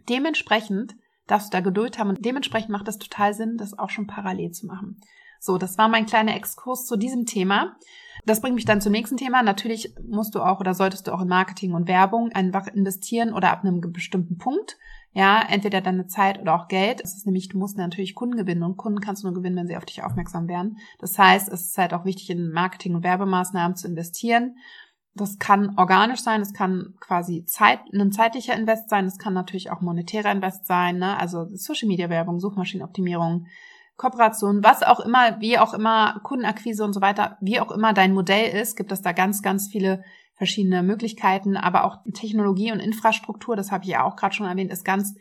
Dementsprechend 0.08 0.96
darfst 1.28 1.54
du 1.54 1.58
da 1.58 1.60
Geduld 1.60 2.00
haben 2.00 2.10
und 2.10 2.24
dementsprechend 2.24 2.70
macht 2.70 2.88
es 2.88 2.98
total 2.98 3.34
Sinn, 3.34 3.58
das 3.58 3.78
auch 3.78 3.89
schon 3.89 4.08
parallel 4.08 4.52
zu 4.52 4.68
machen. 4.68 5.02
So, 5.39 5.58
das 5.58 5.78
war 5.78 5.88
mein 5.88 6.06
kleiner 6.06 6.36
Exkurs 6.36 6.86
zu 6.86 6.97
diesem 6.97 7.25
Thema. 7.25 7.78
Das 8.25 8.41
bringt 8.41 8.56
mich 8.56 8.65
dann 8.65 8.82
zum 8.82 8.91
nächsten 8.91 9.17
Thema. 9.17 9.41
Natürlich 9.41 9.95
musst 10.08 10.36
du 10.36 10.41
auch 10.41 10.60
oder 10.60 10.73
solltest 10.73 11.08
du 11.08 11.13
auch 11.13 11.21
in 11.21 11.28
Marketing 11.28 11.73
und 11.73 11.88
Werbung 11.88 12.32
einfach 12.34 12.67
investieren 12.67 13.34
oder 13.34 13.52
ab 13.52 13.63
einem 13.63 13.80
bestimmten 13.91 14.38
Punkt. 14.38 14.78
Ja, 15.12 15.41
entweder 15.49 15.82
deine 15.82 16.06
Zeit 16.06 16.39
oder 16.39 16.54
auch 16.54 16.67
Geld. 16.67 17.02
Es 17.04 17.15
ist 17.15 17.25
nämlich, 17.25 17.49
du 17.49 17.58
musst 17.58 17.78
natürlich 17.78 18.13
Kunden 18.13 18.38
gewinnen 18.38 18.62
und 18.62 18.78
Kunden 18.78 18.99
kannst 18.99 19.23
du 19.23 19.28
nur 19.28 19.36
gewinnen, 19.36 19.56
wenn 19.56 19.67
sie 19.67 19.78
auf 19.78 19.86
dich 19.86 20.04
aufmerksam 20.04 20.47
werden. 20.47 20.78
Das 20.99 21.17
heißt, 21.17 21.52
es 21.52 21.69
ist 21.69 21.78
halt 21.78 21.93
auch 21.93 22.06
wichtig, 22.06 22.30
in 22.30 22.52
Marketing 22.52 22.93
und 22.93 23.04
Werbemaßnahmen 23.04 23.75
zu 23.75 23.88
investieren. 23.88 24.58
Das 25.15 25.39
kann 25.39 25.73
organisch 25.78 26.21
sein, 26.21 26.41
das 26.41 26.54
kann 26.54 26.93
quasi 26.99 27.43
Zeit, 27.45 27.80
ein 27.91 28.12
zeitlicher 28.12 28.56
Invest 28.56 28.89
sein, 28.89 29.06
das 29.06 29.17
kann 29.17 29.34
natürlich 29.34 29.71
auch 29.71 29.82
monetärer 29.82 30.32
Invest 30.32 30.67
sein, 30.67 30.99
ne? 30.99 31.17
also 31.17 31.47
Social 31.56 31.88
Media 31.88 32.10
Werbung, 32.10 32.39
Suchmaschinenoptimierung, 32.39 33.47
Kooperation, 34.00 34.64
was 34.64 34.82
auch 34.82 35.02
immer, 35.02 35.40
wie 35.42 35.60
auch 35.60 35.74
immer, 35.74 36.22
Kundenakquise 36.24 36.84
und 36.84 36.94
so 36.94 37.02
weiter, 37.02 37.38
wie 37.42 37.60
auch 37.60 37.70
immer 37.70 37.94
dein 37.94 38.14
Modell 38.14 38.60
ist, 38.60 38.76
gibt 38.76 38.92
es 38.92 39.02
da 39.02 39.12
ganz, 39.12 39.44
ganz 39.44 39.68
viele 39.68 40.04
verschiedene 40.36 40.82
Möglichkeiten, 40.82 41.58
aber 41.58 41.84
auch 41.84 41.98
Technologie 42.14 42.72
und 42.72 42.80
Infrastruktur, 42.80 43.58
das 43.58 43.72
habe 43.72 43.84
ich 43.84 43.92
ja 43.92 44.04
auch 44.04 44.16
gerade 44.16 44.34
schon 44.34 44.48
erwähnt, 44.48 44.72
ist 44.72 44.86
ganz 44.86 45.16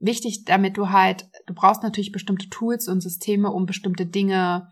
wichtig, 0.00 0.44
damit 0.46 0.78
du 0.78 0.88
halt, 0.88 1.28
du 1.46 1.52
brauchst 1.54 1.82
natürlich 1.82 2.10
bestimmte 2.10 2.48
Tools 2.48 2.88
und 2.88 3.02
Systeme, 3.02 3.50
um 3.52 3.66
bestimmte 3.66 4.06
Dinge, 4.06 4.68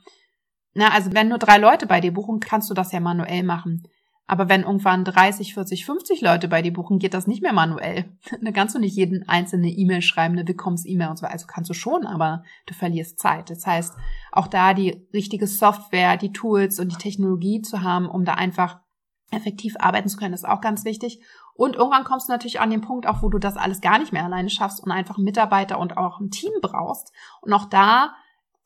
na, 0.72 0.88
also 0.92 1.12
wenn 1.12 1.28
nur 1.28 1.38
drei 1.38 1.58
Leute 1.58 1.86
bei 1.86 2.00
dir 2.00 2.14
buchen, 2.14 2.40
kannst 2.40 2.70
du 2.70 2.74
das 2.74 2.92
ja 2.92 3.00
manuell 3.00 3.42
machen. 3.42 3.82
Aber 4.30 4.48
wenn 4.48 4.62
irgendwann 4.62 5.04
30, 5.04 5.54
40, 5.54 5.84
50 5.84 6.20
Leute 6.20 6.46
bei 6.46 6.62
dir 6.62 6.72
buchen, 6.72 7.00
geht 7.00 7.14
das 7.14 7.26
nicht 7.26 7.42
mehr 7.42 7.52
manuell. 7.52 8.04
Da 8.40 8.52
kannst 8.52 8.76
du 8.76 8.78
nicht 8.78 8.94
jeden 8.94 9.28
einzelne 9.28 9.68
E-Mail 9.68 10.02
schreiben, 10.02 10.38
eine 10.38 10.46
Willkommens-E-Mail 10.46 11.08
und 11.08 11.18
so. 11.18 11.26
Also 11.26 11.48
kannst 11.48 11.68
du 11.68 11.74
schon, 11.74 12.06
aber 12.06 12.44
du 12.66 12.74
verlierst 12.74 13.18
Zeit. 13.18 13.50
Das 13.50 13.66
heißt, 13.66 13.96
auch 14.30 14.46
da 14.46 14.72
die 14.72 15.04
richtige 15.12 15.48
Software, 15.48 16.16
die 16.16 16.32
Tools 16.32 16.78
und 16.78 16.92
die 16.92 16.96
Technologie 16.96 17.60
zu 17.60 17.82
haben, 17.82 18.08
um 18.08 18.24
da 18.24 18.34
einfach 18.34 18.78
effektiv 19.32 19.74
arbeiten 19.80 20.08
zu 20.08 20.16
können, 20.16 20.34
ist 20.34 20.46
auch 20.46 20.60
ganz 20.60 20.84
wichtig. 20.84 21.20
Und 21.54 21.74
irgendwann 21.74 22.04
kommst 22.04 22.28
du 22.28 22.32
natürlich 22.32 22.60
an 22.60 22.70
den 22.70 22.82
Punkt, 22.82 23.08
auch 23.08 23.22
wo 23.22 23.30
du 23.30 23.40
das 23.40 23.56
alles 23.56 23.80
gar 23.80 23.98
nicht 23.98 24.12
mehr 24.12 24.24
alleine 24.24 24.48
schaffst 24.48 24.80
und 24.80 24.92
einfach 24.92 25.18
Mitarbeiter 25.18 25.76
und 25.80 25.96
auch 25.96 26.20
ein 26.20 26.30
Team 26.30 26.52
brauchst. 26.62 27.12
Und 27.40 27.52
auch 27.52 27.64
da 27.64 28.14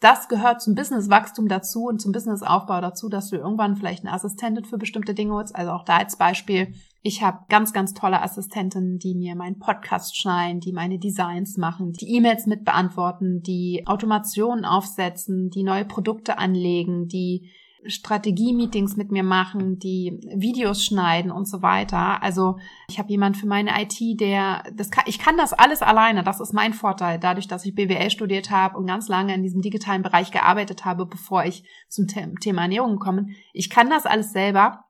das 0.00 0.28
gehört 0.28 0.60
zum 0.60 0.74
Businesswachstum 0.74 1.48
dazu 1.48 1.86
und 1.86 2.00
zum 2.00 2.12
Businessaufbau 2.12 2.80
dazu, 2.80 3.08
dass 3.08 3.30
du 3.30 3.36
irgendwann 3.36 3.76
vielleicht 3.76 4.04
eine 4.04 4.12
Assistentin 4.12 4.64
für 4.64 4.76
bestimmte 4.76 5.14
Dinge 5.14 5.32
holst. 5.32 5.56
Also 5.56 5.72
auch 5.72 5.84
da 5.84 5.96
als 5.96 6.16
Beispiel, 6.16 6.74
ich 7.02 7.22
habe 7.22 7.44
ganz, 7.48 7.72
ganz 7.72 7.94
tolle 7.94 8.20
Assistentinnen, 8.22 8.98
die 8.98 9.14
mir 9.14 9.34
meinen 9.34 9.58
Podcast 9.58 10.16
schneiden, 10.16 10.60
die 10.60 10.72
meine 10.72 10.98
Designs 10.98 11.56
machen, 11.56 11.92
die 11.92 12.16
E-Mails 12.16 12.46
mit 12.46 12.64
beantworten, 12.64 13.42
die 13.42 13.84
Automationen 13.86 14.64
aufsetzen, 14.64 15.50
die 15.50 15.62
neue 15.62 15.84
Produkte 15.84 16.38
anlegen, 16.38 17.08
die 17.08 17.50
Strategie-Meetings 17.86 18.96
mit 18.96 19.10
mir 19.12 19.22
machen, 19.22 19.78
die 19.78 20.18
Videos 20.34 20.84
schneiden 20.84 21.30
und 21.30 21.46
so 21.46 21.62
weiter. 21.62 22.22
Also 22.22 22.58
ich 22.88 22.98
habe 22.98 23.10
jemand 23.10 23.36
für 23.36 23.46
meine 23.46 23.70
IT, 23.82 24.20
der 24.20 24.64
das 24.74 24.90
kann, 24.90 25.04
ich 25.06 25.18
kann 25.18 25.36
das 25.36 25.52
alles 25.52 25.82
alleine. 25.82 26.22
Das 26.22 26.40
ist 26.40 26.52
mein 26.52 26.74
Vorteil, 26.74 27.18
dadurch, 27.18 27.48
dass 27.48 27.64
ich 27.64 27.74
BWL 27.74 28.10
studiert 28.10 28.50
habe 28.50 28.76
und 28.78 28.86
ganz 28.86 29.08
lange 29.08 29.34
in 29.34 29.42
diesem 29.42 29.62
digitalen 29.62 30.02
Bereich 30.02 30.30
gearbeitet 30.30 30.84
habe, 30.84 31.06
bevor 31.06 31.44
ich 31.44 31.64
zum 31.88 32.06
Thema 32.06 32.62
Ernährung 32.62 32.98
komme. 32.98 33.28
Ich 33.52 33.70
kann 33.70 33.90
das 33.90 34.06
alles 34.06 34.32
selber, 34.32 34.84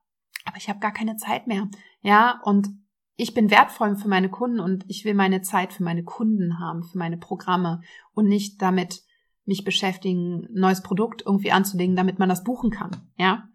aber 0.45 0.57
ich 0.57 0.69
habe 0.69 0.81
gar 0.81 0.93
keine 0.93 1.17
Zeit 1.17 1.47
mehr. 1.47 1.69
Ja, 2.03 2.41
und 2.45 2.69
ich 3.17 3.33
bin 3.33 3.51
wertvoll 3.51 3.97
für 3.97 4.09
meine 4.09 4.29
Kunden 4.29 4.59
und 4.59 4.85
ich 4.89 5.05
will 5.05 5.15
meine 5.15 5.41
Zeit 5.41 5.73
für 5.73 5.85
meine 5.85 6.03
Kunden 6.03 6.59
haben, 6.59 6.83
für 6.83 6.99
meine 6.99 7.17
Programme 7.17 7.81
und 8.13 8.27
nicht 8.27 8.61
damit 8.61 9.04
mich 9.45 9.65
beschäftigen, 9.65 10.47
neues 10.53 10.83
Produkt 10.83 11.23
irgendwie 11.27 11.53
anzulegen, 11.53 11.97
damit 11.97 12.19
man 12.19 12.29
das 12.29 12.45
buchen 12.45 12.71
kann. 12.71 13.11
Ja. 13.17 13.49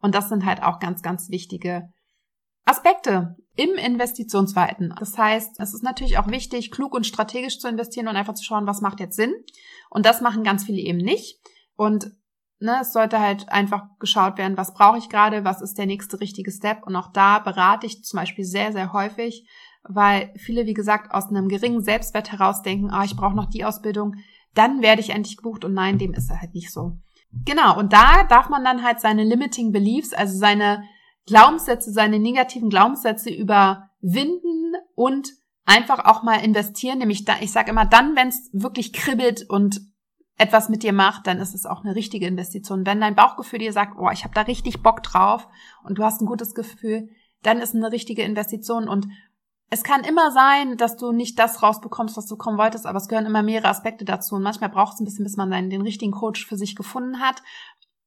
Und 0.00 0.14
das 0.14 0.28
sind 0.28 0.44
halt 0.44 0.62
auch 0.62 0.80
ganz, 0.80 1.02
ganz 1.02 1.30
wichtige 1.30 1.88
Aspekte 2.64 3.36
im 3.56 3.74
Investitionsverhalten. 3.74 4.94
Das 4.98 5.16
heißt, 5.16 5.60
es 5.60 5.74
ist 5.74 5.82
natürlich 5.82 6.18
auch 6.18 6.28
wichtig, 6.28 6.70
klug 6.70 6.94
und 6.94 7.06
strategisch 7.06 7.58
zu 7.58 7.68
investieren 7.68 8.08
und 8.08 8.16
einfach 8.16 8.34
zu 8.34 8.44
schauen, 8.44 8.66
was 8.66 8.80
macht 8.80 9.00
jetzt 9.00 9.16
Sinn. 9.16 9.34
Und 9.90 10.06
das 10.06 10.20
machen 10.20 10.44
ganz 10.44 10.64
viele 10.64 10.80
eben 10.80 10.98
nicht. 10.98 11.38
Und 11.76 12.12
ne, 12.58 12.78
es 12.80 12.92
sollte 12.92 13.20
halt 13.20 13.48
einfach 13.50 13.84
geschaut 13.98 14.38
werden, 14.38 14.56
was 14.56 14.74
brauche 14.74 14.98
ich 14.98 15.08
gerade, 15.08 15.44
was 15.44 15.60
ist 15.60 15.78
der 15.78 15.86
nächste 15.86 16.20
richtige 16.20 16.50
Step. 16.50 16.86
Und 16.86 16.96
auch 16.96 17.12
da 17.12 17.38
berate 17.38 17.86
ich 17.86 18.02
zum 18.02 18.18
Beispiel 18.18 18.44
sehr, 18.44 18.72
sehr 18.72 18.92
häufig, 18.92 19.46
weil 19.82 20.32
viele, 20.36 20.66
wie 20.66 20.74
gesagt, 20.74 21.12
aus 21.12 21.28
einem 21.28 21.48
geringen 21.48 21.82
Selbstwert 21.82 22.32
heraus 22.32 22.62
denken, 22.62 22.90
ah, 22.90 23.04
ich 23.04 23.16
brauche 23.16 23.36
noch 23.36 23.50
die 23.50 23.64
Ausbildung, 23.64 24.16
dann 24.54 24.82
werde 24.82 25.00
ich 25.00 25.10
endlich 25.10 25.36
gebucht 25.36 25.64
und 25.64 25.74
nein, 25.74 25.98
dem 25.98 26.14
ist 26.14 26.30
er 26.30 26.40
halt 26.40 26.54
nicht 26.54 26.72
so. 26.72 26.98
Genau, 27.44 27.78
und 27.78 27.92
da 27.92 28.24
darf 28.24 28.48
man 28.48 28.64
dann 28.64 28.82
halt 28.82 29.00
seine 29.00 29.24
limiting 29.24 29.72
beliefs, 29.72 30.12
also 30.12 30.38
seine 30.38 30.84
Glaubenssätze, 31.26 31.90
seine 31.90 32.18
negativen 32.18 32.70
Glaubenssätze 32.70 33.30
überwinden 33.30 34.74
und 34.94 35.30
einfach 35.64 36.04
auch 36.04 36.22
mal 36.22 36.44
investieren, 36.44 36.98
nämlich 36.98 37.24
da, 37.24 37.34
ich 37.40 37.50
sage 37.50 37.70
immer, 37.70 37.86
dann, 37.86 38.16
wenn 38.16 38.28
es 38.28 38.50
wirklich 38.52 38.92
kribbelt 38.92 39.48
und 39.48 39.80
etwas 40.36 40.68
mit 40.68 40.82
dir 40.82 40.92
macht, 40.92 41.26
dann 41.26 41.38
ist 41.38 41.54
es 41.54 41.64
auch 41.64 41.84
eine 41.84 41.94
richtige 41.94 42.26
Investition. 42.26 42.84
Wenn 42.84 43.00
dein 43.00 43.14
Bauchgefühl 43.14 43.60
dir 43.60 43.72
sagt, 43.72 43.96
oh, 43.98 44.10
ich 44.10 44.24
habe 44.24 44.34
da 44.34 44.42
richtig 44.42 44.82
Bock 44.82 45.02
drauf 45.02 45.48
und 45.84 45.98
du 45.98 46.04
hast 46.04 46.20
ein 46.20 46.26
gutes 46.26 46.54
Gefühl, 46.54 47.08
dann 47.42 47.58
ist 47.60 47.74
eine 47.74 47.92
richtige 47.92 48.22
Investition 48.22 48.88
und 48.88 49.06
es 49.74 49.82
kann 49.82 50.04
immer 50.04 50.30
sein, 50.30 50.76
dass 50.76 50.96
du 50.96 51.10
nicht 51.10 51.36
das 51.36 51.60
rausbekommst, 51.60 52.16
was 52.16 52.26
du 52.26 52.36
kommen 52.36 52.58
wolltest, 52.58 52.86
aber 52.86 52.98
es 52.98 53.08
gehören 53.08 53.26
immer 53.26 53.42
mehrere 53.42 53.70
Aspekte 53.70 54.04
dazu. 54.04 54.36
Und 54.36 54.44
manchmal 54.44 54.70
braucht 54.70 54.94
es 54.94 55.00
ein 55.00 55.04
bisschen, 55.04 55.24
bis 55.24 55.36
man 55.36 55.50
den, 55.50 55.82
richtigen 55.82 56.12
Coach 56.12 56.46
für 56.46 56.56
sich 56.56 56.76
gefunden 56.76 57.18
hat. 57.18 57.42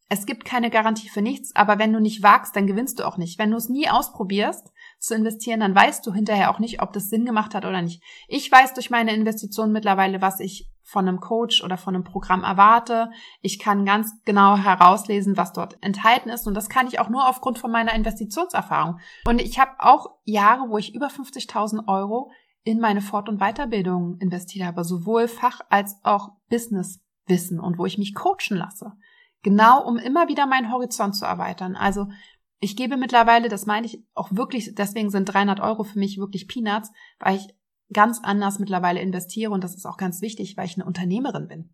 Es 0.08 0.26
gibt 0.26 0.46
keine 0.46 0.70
Garantie 0.70 1.10
für 1.10 1.22
nichts, 1.22 1.54
aber 1.58 1.78
wenn 1.78 1.92
du 1.92 2.00
nicht 2.00 2.24
wagst, 2.24 2.56
dann 2.56 2.68
gewinnst 2.68 3.00
du 3.00 3.04
auch 3.04 3.18
nicht. 3.18 3.38
Wenn 3.38 3.52
du 3.52 3.58
es 3.58 3.68
nie 3.68 3.90
ausprobierst 3.90 4.72
zu 5.00 5.16
investieren, 5.16 5.60
dann 5.60 5.76
weißt 5.76 6.06
du 6.06 6.14
hinterher 6.14 6.52
auch 6.52 6.60
nicht, 6.60 6.82
ob 6.82 6.94
das 6.94 7.10
Sinn 7.10 7.26
gemacht 7.26 7.54
hat 7.54 7.66
oder 7.66 7.82
nicht. 7.82 8.02
Ich 8.28 8.52
weiß 8.52 8.74
durch 8.74 8.90
meine 8.90 9.14
Investitionen 9.14 9.72
mittlerweile, 9.72 10.22
was 10.22 10.40
ich 10.40 10.70
von 10.84 11.08
einem 11.08 11.20
Coach 11.20 11.64
oder 11.64 11.78
von 11.78 11.96
einem 11.96 12.06
Programm 12.06 12.44
erwarte. 12.44 13.12
Ich 13.42 13.60
kann 13.60 13.86
ganz 13.86 14.14
genau 14.24 14.56
herauslesen, 14.56 15.36
was 15.36 15.52
dort 15.52 15.78
enthalten 15.82 16.30
ist. 16.30 16.48
Und 16.48 16.54
das 16.54 16.70
kann 16.70 16.88
ich 16.88 17.00
auch 17.00 17.10
nur 17.10 17.28
aufgrund 17.28 17.60
von 17.60 17.72
meiner 17.72 17.94
Investitionserfahrung. 17.94 19.00
Und 19.26 19.42
ich 19.42 19.60
habe 19.60 19.72
auch 19.80 20.08
Jahre, 20.24 20.70
wo 20.70 20.78
ich 20.78 20.96
über 20.96 21.08
50.000 21.08 21.88
Euro 21.88 22.32
in 22.64 22.80
meine 22.80 23.02
Fort- 23.02 23.28
und 23.28 23.40
Weiterbildung 23.40 24.18
investiert 24.20 24.66
habe, 24.66 24.84
sowohl 24.84 25.28
Fach- 25.28 25.62
als 25.70 26.00
auch 26.04 26.30
Businesswissen 26.50 27.60
und 27.60 27.78
wo 27.78 27.86
ich 27.86 27.98
mich 27.98 28.16
coachen 28.16 28.58
lasse. 28.58 28.94
Genau, 29.44 29.86
um 29.86 29.98
immer 29.98 30.28
wieder 30.30 30.46
meinen 30.46 30.72
Horizont 30.72 31.16
zu 31.16 31.26
erweitern. 31.26 31.76
Also 31.76 32.08
ich 32.60 32.76
gebe 32.76 32.98
mittlerweile, 32.98 33.50
das 33.50 33.66
meine 33.66 33.86
ich 33.86 34.04
auch 34.14 34.32
wirklich, 34.32 34.74
deswegen 34.76 35.10
sind 35.10 35.26
300 35.26 35.60
Euro 35.60 35.84
für 35.84 36.00
mich 36.00 36.18
wirklich 36.18 36.48
Peanuts, 36.48 36.92
weil 37.20 37.38
ich 37.38 37.48
ganz 37.94 38.20
anders 38.22 38.60
mittlerweile 38.60 39.00
investiere 39.00 39.52
und 39.52 39.64
das 39.64 39.76
ist 39.76 39.86
auch 39.86 39.98
ganz 39.98 40.22
wichtig, 40.22 40.58
weil 40.58 40.66
ich 40.66 40.76
eine 40.76 40.86
Unternehmerin 40.86 41.48
bin. 41.48 41.74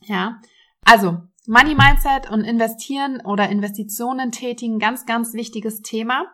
Ja, 0.00 0.40
also 0.84 1.18
Money 1.46 1.74
Mindset 1.74 2.30
und 2.30 2.44
Investieren 2.44 3.20
oder 3.20 3.48
Investitionen 3.48 4.32
tätigen, 4.32 4.78
ganz, 4.78 5.06
ganz 5.06 5.34
wichtiges 5.34 5.82
Thema. 5.82 6.26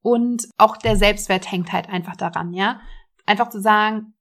Und 0.00 0.48
auch 0.58 0.76
der 0.76 0.96
Selbstwert 0.96 1.50
hängt 1.50 1.72
halt 1.72 1.88
einfach 1.88 2.16
daran, 2.16 2.52
ja. 2.52 2.80
Einfach 3.26 3.48
zu 3.48 3.60
sagen, 3.60 4.14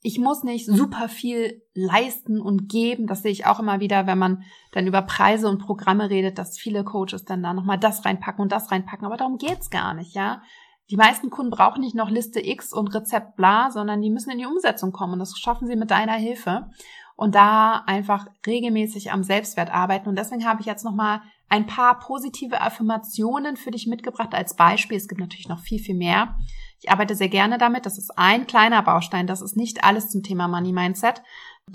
ich 0.00 0.18
muss 0.18 0.44
nicht 0.44 0.66
super 0.66 1.08
viel 1.08 1.62
leisten 1.74 2.40
und 2.40 2.68
geben. 2.68 3.06
Das 3.06 3.22
sehe 3.22 3.32
ich 3.32 3.46
auch 3.46 3.58
immer 3.58 3.80
wieder, 3.80 4.06
wenn 4.06 4.18
man 4.18 4.44
dann 4.72 4.86
über 4.86 5.02
Preise 5.02 5.48
und 5.48 5.58
Programme 5.58 6.08
redet, 6.08 6.38
dass 6.38 6.58
viele 6.58 6.84
Coaches 6.84 7.24
dann 7.24 7.42
da 7.42 7.52
nochmal 7.52 7.78
das 7.78 8.04
reinpacken 8.04 8.42
und 8.42 8.52
das 8.52 8.70
reinpacken. 8.70 9.06
Aber 9.06 9.16
darum 9.16 9.38
geht's 9.38 9.70
gar 9.70 9.94
nicht, 9.94 10.14
ja. 10.14 10.42
Die 10.90 10.96
meisten 10.96 11.28
Kunden 11.28 11.50
brauchen 11.50 11.80
nicht 11.80 11.94
noch 11.94 12.08
Liste 12.08 12.40
X 12.40 12.72
und 12.72 12.94
Rezept 12.94 13.36
bla, 13.36 13.70
sondern 13.70 14.00
die 14.00 14.10
müssen 14.10 14.30
in 14.30 14.38
die 14.38 14.46
Umsetzung 14.46 14.92
kommen. 14.92 15.14
Und 15.14 15.18
das 15.18 15.36
schaffen 15.36 15.66
sie 15.66 15.76
mit 15.76 15.90
deiner 15.90 16.14
Hilfe. 16.14 16.70
Und 17.14 17.34
da 17.34 17.82
einfach 17.86 18.28
regelmäßig 18.46 19.10
am 19.10 19.24
Selbstwert 19.24 19.74
arbeiten. 19.74 20.08
Und 20.08 20.16
deswegen 20.16 20.46
habe 20.46 20.60
ich 20.60 20.66
jetzt 20.66 20.84
nochmal 20.84 21.20
ein 21.48 21.66
paar 21.66 21.98
positive 21.98 22.60
Affirmationen 22.60 23.56
für 23.56 23.72
dich 23.72 23.86
mitgebracht 23.86 24.34
als 24.34 24.54
Beispiel. 24.54 24.96
Es 24.96 25.08
gibt 25.08 25.20
natürlich 25.20 25.48
noch 25.48 25.60
viel, 25.60 25.80
viel 25.80 25.96
mehr. 25.96 26.36
Ich 26.80 26.90
arbeite 26.90 27.14
sehr 27.14 27.28
gerne 27.28 27.58
damit. 27.58 27.86
Das 27.86 27.98
ist 27.98 28.16
ein 28.16 28.46
kleiner 28.46 28.82
Baustein. 28.82 29.26
Das 29.26 29.42
ist 29.42 29.56
nicht 29.56 29.84
alles 29.84 30.10
zum 30.10 30.22
Thema 30.22 30.48
Money 30.48 30.72
Mindset. 30.72 31.22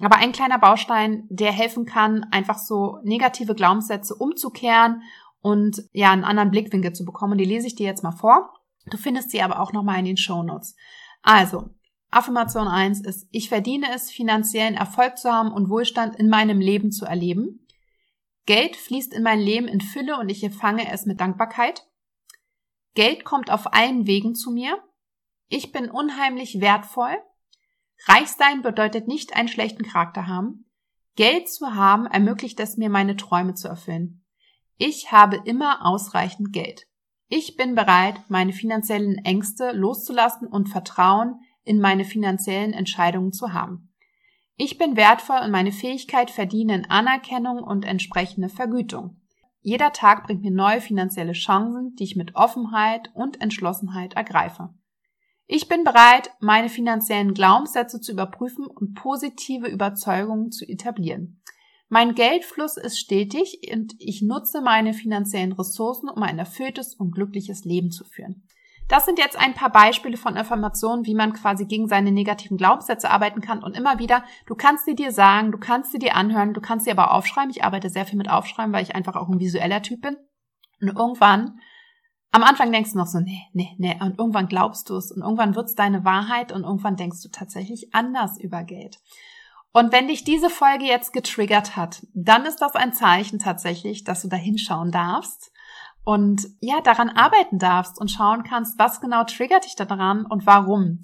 Aber 0.02 0.18
ein 0.18 0.32
kleiner 0.32 0.60
Baustein, 0.60 1.28
der 1.30 1.52
helfen 1.52 1.86
kann, 1.86 2.26
einfach 2.32 2.58
so 2.58 3.00
negative 3.04 3.54
Glaubenssätze 3.54 4.16
umzukehren 4.16 5.04
und 5.42 5.84
ja, 5.92 6.12
einen 6.12 6.24
anderen 6.24 6.52
Blickwinkel 6.52 6.94
zu 6.94 7.06
bekommen. 7.06 7.34
Und 7.34 7.38
die 7.40 7.46
lese 7.46 7.68
ich 7.68 7.76
dir 7.76 7.86
jetzt 7.86 8.04
mal 8.04 8.12
vor. 8.12 8.54
Du 8.88 8.98
findest 8.98 9.32
sie 9.32 9.42
aber 9.42 9.60
auch 9.60 9.74
nochmal 9.74 10.00
in 10.00 10.06
den 10.06 10.18
Show 10.18 10.42
Notes. 10.42 10.76
Also, 11.22 11.70
Affirmation 12.12 12.68
1 12.68 13.02
ist, 13.02 13.28
ich 13.32 13.50
verdiene 13.50 13.88
es, 13.94 14.12
finanziellen 14.12 14.76
Erfolg 14.76 15.18
zu 15.18 15.32
haben 15.32 15.52
und 15.52 15.70
Wohlstand 15.70 16.16
in 16.16 16.30
meinem 16.30 16.60
Leben 16.60 16.92
zu 16.92 17.06
erleben. 17.06 17.66
Geld 18.46 18.76
fließt 18.76 19.14
in 19.14 19.24
mein 19.24 19.40
Leben 19.40 19.68
in 19.68 19.82
Fülle 19.82 20.18
und 20.18 20.30
ich 20.30 20.44
empfange 20.44 20.92
es 20.92 21.06
mit 21.06 21.20
Dankbarkeit. 21.22 21.88
Geld 22.94 23.24
kommt 23.24 23.50
auf 23.50 23.74
allen 23.74 24.06
Wegen 24.06 24.36
zu 24.36 24.52
mir. 24.52 24.78
Ich 25.48 25.72
bin 25.72 25.90
unheimlich 25.90 26.62
wertvoll. 26.62 27.16
Reich 28.06 28.30
sein 28.30 28.62
bedeutet 28.62 29.08
nicht 29.08 29.36
einen 29.36 29.48
schlechten 29.48 29.84
Charakter 29.84 30.28
haben. 30.28 30.70
Geld 31.16 31.48
zu 31.50 31.76
haben 31.76 32.08
ermöglicht 32.08 32.60
es 32.60 32.78
mir, 32.78 32.90
meine 32.90 33.16
Träume 33.16 33.54
zu 33.54 33.68
erfüllen. 33.68 34.26
Ich 34.78 35.12
habe 35.12 35.42
immer 35.46 35.86
ausreichend 35.86 36.52
Geld. 36.52 36.88
Ich 37.28 37.56
bin 37.56 37.76
bereit, 37.76 38.16
meine 38.30 38.54
finanziellen 38.54 39.18
Ängste 39.20 39.72
loszulassen 39.72 40.48
und 40.48 40.70
Vertrauen 40.70 41.40
in 41.64 41.80
meine 41.80 42.04
finanziellen 42.06 42.74
Entscheidungen 42.74 43.32
zu 43.32 43.54
haben. 43.54 43.94
Ich 44.56 44.78
bin 44.78 44.96
wertvoll 44.96 45.40
und 45.44 45.52
meine 45.52 45.72
Fähigkeit 45.72 46.30
verdienen 46.30 46.86
Anerkennung 46.90 47.64
und 47.64 47.86
entsprechende 47.86 48.50
Vergütung. 48.50 49.22
Jeder 49.62 49.94
Tag 49.94 50.26
bringt 50.26 50.42
mir 50.42 50.52
neue 50.52 50.82
finanzielle 50.82 51.32
Chancen, 51.32 51.96
die 51.96 52.04
ich 52.04 52.16
mit 52.16 52.36
Offenheit 52.36 53.10
und 53.14 53.42
Entschlossenheit 53.42 54.14
ergreife. 54.14 54.74
Ich 55.46 55.68
bin 55.68 55.84
bereit, 55.84 56.32
meine 56.40 56.70
finanziellen 56.70 57.34
Glaubenssätze 57.34 58.00
zu 58.00 58.14
überprüfen 58.14 58.66
und 58.66 58.94
positive 58.94 59.68
Überzeugungen 59.68 60.52
zu 60.52 60.66
etablieren. 60.66 61.42
Mein 61.90 62.16
Geldfluss 62.16 62.78
ist 62.78 62.98
stetig 62.98 63.60
und 63.72 63.94
ich 64.00 64.22
nutze 64.22 64.62
meine 64.62 64.94
finanziellen 64.94 65.52
Ressourcen, 65.52 66.10
um 66.10 66.24
ein 66.24 66.40
erfülltes 66.40 66.96
und 66.96 67.12
glückliches 67.12 67.66
Leben 67.66 67.92
zu 67.92 68.04
führen. 68.04 68.48
Das 68.88 69.06
sind 69.06 69.20
jetzt 69.20 69.38
ein 69.38 69.54
paar 69.54 69.72
Beispiele 69.72 70.18
von 70.18 70.36
Affirmationen, 70.36 71.06
wie 71.06 71.16
man 71.16 71.34
quasi 71.34 71.66
gegen 71.66 71.88
seine 71.88 72.12
negativen 72.12 72.58
Glaubenssätze 72.58 73.10
arbeiten 73.10 73.42
kann. 73.42 73.64
Und 73.64 73.78
immer 73.78 74.00
wieder, 74.00 74.24
du 74.46 74.56
kannst 74.56 74.86
sie 74.86 74.96
dir 74.96 75.12
sagen, 75.12 75.52
du 75.52 75.58
kannst 75.58 75.92
sie 75.92 76.00
dir 76.00 76.16
anhören, 76.16 76.54
du 76.54 76.62
kannst 76.62 76.86
sie 76.86 76.92
aber 76.92 77.14
aufschreiben. 77.14 77.52
Ich 77.52 77.64
arbeite 77.64 77.90
sehr 77.90 78.06
viel 78.06 78.18
mit 78.18 78.30
Aufschreiben, 78.30 78.74
weil 78.74 78.84
ich 78.84 78.96
einfach 78.96 79.16
auch 79.16 79.30
ein 79.30 79.40
visueller 79.40 79.82
Typ 79.82 80.02
bin. 80.02 80.18
Und 80.82 80.98
irgendwann, 80.98 81.60
am 82.34 82.44
Anfang 82.44 82.72
denkst 82.72 82.94
du 82.94 82.98
noch 82.98 83.08
so, 83.08 83.20
nee, 83.20 83.44
nee, 83.54 83.76
nee. 83.78 83.96
Und 84.02 84.18
irgendwann 84.18 84.48
glaubst 84.48 84.90
du 84.90 84.98
es. 84.98 85.12
Und 85.12 85.22
irgendwann 85.22 85.56
wird 85.56 85.68
es 85.68 85.76
deine 85.76 86.04
Wahrheit. 86.04 86.52
Und 86.52 86.64
irgendwann 86.64 86.98
denkst 86.98 87.22
du 87.22 87.30
tatsächlich 87.30 87.94
anders 87.94 88.40
über 88.40 88.64
Geld. 88.64 89.00
Und 89.72 89.92
wenn 89.92 90.08
dich 90.08 90.24
diese 90.24 90.50
Folge 90.50 90.86
jetzt 90.86 91.14
getriggert 91.14 91.76
hat, 91.76 92.06
dann 92.14 92.46
ist 92.46 92.58
das 92.58 92.74
ein 92.74 92.92
Zeichen 92.92 93.38
tatsächlich, 93.38 94.04
dass 94.04 94.24
du 94.24 94.30
da 94.30 94.36
hinschauen 94.36 94.92
darfst 94.92 95.52
und 96.04 96.48
ja, 96.60 96.82
daran 96.82 97.10
arbeiten 97.10 97.60
darfst 97.60 98.00
und 98.00 98.10
schauen 98.10 98.44
kannst, 98.44 98.78
was 98.78 99.00
genau 99.00 99.24
triggert 99.24 99.66
dich 99.66 99.76
daran 99.76 100.26
und 100.26 100.46
warum. 100.46 101.02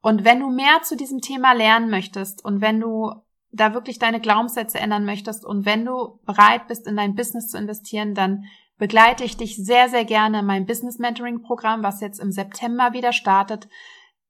Und 0.00 0.24
wenn 0.24 0.40
du 0.40 0.50
mehr 0.50 0.82
zu 0.82 0.96
diesem 0.96 1.20
Thema 1.20 1.52
lernen 1.52 1.90
möchtest 1.90 2.44
und 2.44 2.60
wenn 2.60 2.80
du 2.80 3.12
da 3.52 3.72
wirklich 3.74 3.98
deine 3.98 4.20
Glaubenssätze 4.20 4.78
ändern 4.78 5.04
möchtest 5.04 5.44
und 5.44 5.64
wenn 5.64 5.84
du 5.84 6.18
bereit 6.24 6.66
bist, 6.66 6.86
in 6.86 6.96
dein 6.96 7.14
Business 7.14 7.48
zu 7.48 7.58
investieren, 7.58 8.14
dann 8.14 8.44
begleite 8.78 9.24
ich 9.24 9.36
dich 9.36 9.56
sehr, 9.56 9.88
sehr 9.88 10.04
gerne 10.04 10.40
in 10.40 10.46
meinem 10.46 10.66
Business 10.66 10.98
Mentoring 10.98 11.42
Programm, 11.42 11.82
was 11.82 12.00
jetzt 12.00 12.20
im 12.20 12.32
September 12.32 12.92
wieder 12.92 13.12
startet. 13.12 13.68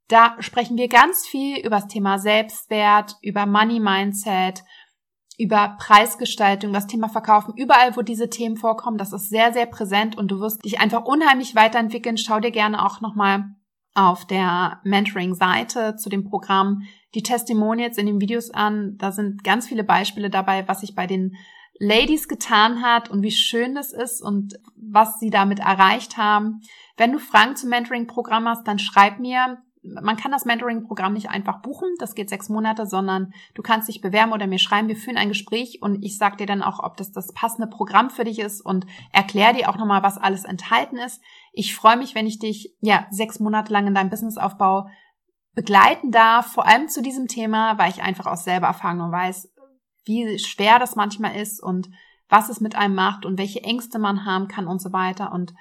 Da 0.09 0.37
sprechen 0.41 0.77
wir 0.77 0.89
ganz 0.89 1.27
viel 1.27 1.59
über 1.59 1.77
das 1.77 1.89
Thema 1.89 2.19
Selbstwert, 2.19 3.17
über 3.23 3.47
Money 3.47 3.81
Mindset, 3.81 4.63
über 5.39 5.77
Preisgestaltung, 5.79 6.73
das 6.73 6.87
Thema 6.87 7.09
Verkaufen, 7.09 7.55
überall, 7.57 7.97
wo 7.97 8.03
diese 8.03 8.29
Themen 8.29 8.57
vorkommen, 8.57 8.99
das 8.99 9.13
ist 9.13 9.31
sehr, 9.31 9.53
sehr 9.53 9.67
präsent 9.67 10.17
und 10.17 10.31
du 10.31 10.41
wirst 10.41 10.65
dich 10.65 10.81
einfach 10.81 11.05
unheimlich 11.05 11.55
weiterentwickeln. 11.55 12.19
Schau 12.19 12.41
dir 12.41 12.51
gerne 12.51 12.85
auch 12.85 13.01
nochmal 13.01 13.45
auf 13.95 14.27
der 14.27 14.81
Mentoring-Seite 14.85 15.97
zu 15.97 16.09
dem 16.09 16.25
Programm 16.25 16.83
die 17.15 17.23
Testimonials 17.23 17.99
in 17.99 18.07
den 18.07 18.21
Videos 18.21 18.51
an. 18.51 18.97
Da 18.99 19.13
sind 19.13 19.45
ganz 19.45 19.67
viele 19.69 19.85
Beispiele 19.85 20.31
dabei, 20.31 20.67
was 20.67 20.81
sich 20.81 20.95
bei 20.95 21.07
den 21.07 21.37
Ladies 21.79 22.29
getan 22.29 22.83
hat 22.83 23.11
und 23.11 23.23
wie 23.23 23.31
schön 23.31 23.75
das 23.75 23.93
ist 23.93 24.23
und 24.23 24.55
was 24.77 25.19
sie 25.19 25.31
damit 25.31 25.59
erreicht 25.59 26.17
haben. 26.17 26.61
Wenn 26.97 27.13
du 27.13 27.19
Fragen 27.19 27.57
zum 27.57 27.71
Mentoring-Programm 27.71 28.47
hast, 28.47 28.67
dann 28.69 28.79
schreib 28.79 29.19
mir 29.19 29.59
man 29.83 30.17
kann 30.17 30.31
das 30.31 30.45
Mentoring-Programm 30.45 31.13
nicht 31.13 31.29
einfach 31.29 31.61
buchen, 31.61 31.89
das 31.99 32.15
geht 32.15 32.29
sechs 32.29 32.49
Monate, 32.49 32.87
sondern 32.87 33.33
du 33.55 33.63
kannst 33.63 33.89
dich 33.89 34.01
bewerben 34.01 34.33
oder 34.33 34.47
mir 34.47 34.59
schreiben, 34.59 34.89
wir 34.89 34.97
führen 34.97 35.17
ein 35.17 35.29
Gespräch 35.29 35.81
und 35.83 36.03
ich 36.05 36.19
sag 36.19 36.39
dir 36.39 36.47
dann 36.47 36.63
auch, 36.63 36.83
ob 36.83 36.97
das 36.97 37.11
das 37.11 37.33
passende 37.33 37.67
Programm 37.67 38.11
für 38.11 38.25
dich 38.25 38.39
ist 38.39 38.61
und 38.61 38.87
erkläre 39.13 39.55
dir 39.55 39.69
auch 39.69 39.77
nochmal, 39.77 40.03
was 40.03 40.19
alles 40.19 40.45
enthalten 40.45 40.97
ist. 40.99 41.21
Ich 41.53 41.75
freue 41.75 41.97
mich, 41.97 42.15
wenn 42.15 42.27
ich 42.27 42.39
dich 42.39 42.77
ja 42.81 43.07
sechs 43.11 43.41
Monate 43.41 43.73
lang 43.73 43.87
in 43.89 43.95
deinem 43.95 44.11
Businessaufbau 44.11 44.89
begleiten 45.55 46.13
darf, 46.13 46.47
vor 46.53 46.67
allem 46.67 46.89
zu 46.89 47.03
diesem 47.03 47.27
Thema, 47.27 47.77
weil 47.77 47.91
ich 47.91 48.03
einfach 48.03 48.27
aus 48.27 48.45
selber 48.45 48.69
Erfahrung 48.69 49.11
weiß, 49.11 49.52
wie 50.05 50.39
schwer 50.39 50.79
das 50.79 50.97
manchmal 50.97 51.37
ist 51.37 51.63
und 51.63 51.91
was 52.29 52.49
es 52.49 52.61
mit 52.61 52.75
einem 52.75 52.95
macht 52.95 53.27
und 53.27 53.39
welche 53.39 53.63
Ängste 53.63 53.99
man 53.99 54.25
haben 54.25 54.49
kann 54.49 54.67
und 54.67 54.81
so 54.81 54.93
weiter 54.93 55.33
und 55.33 55.53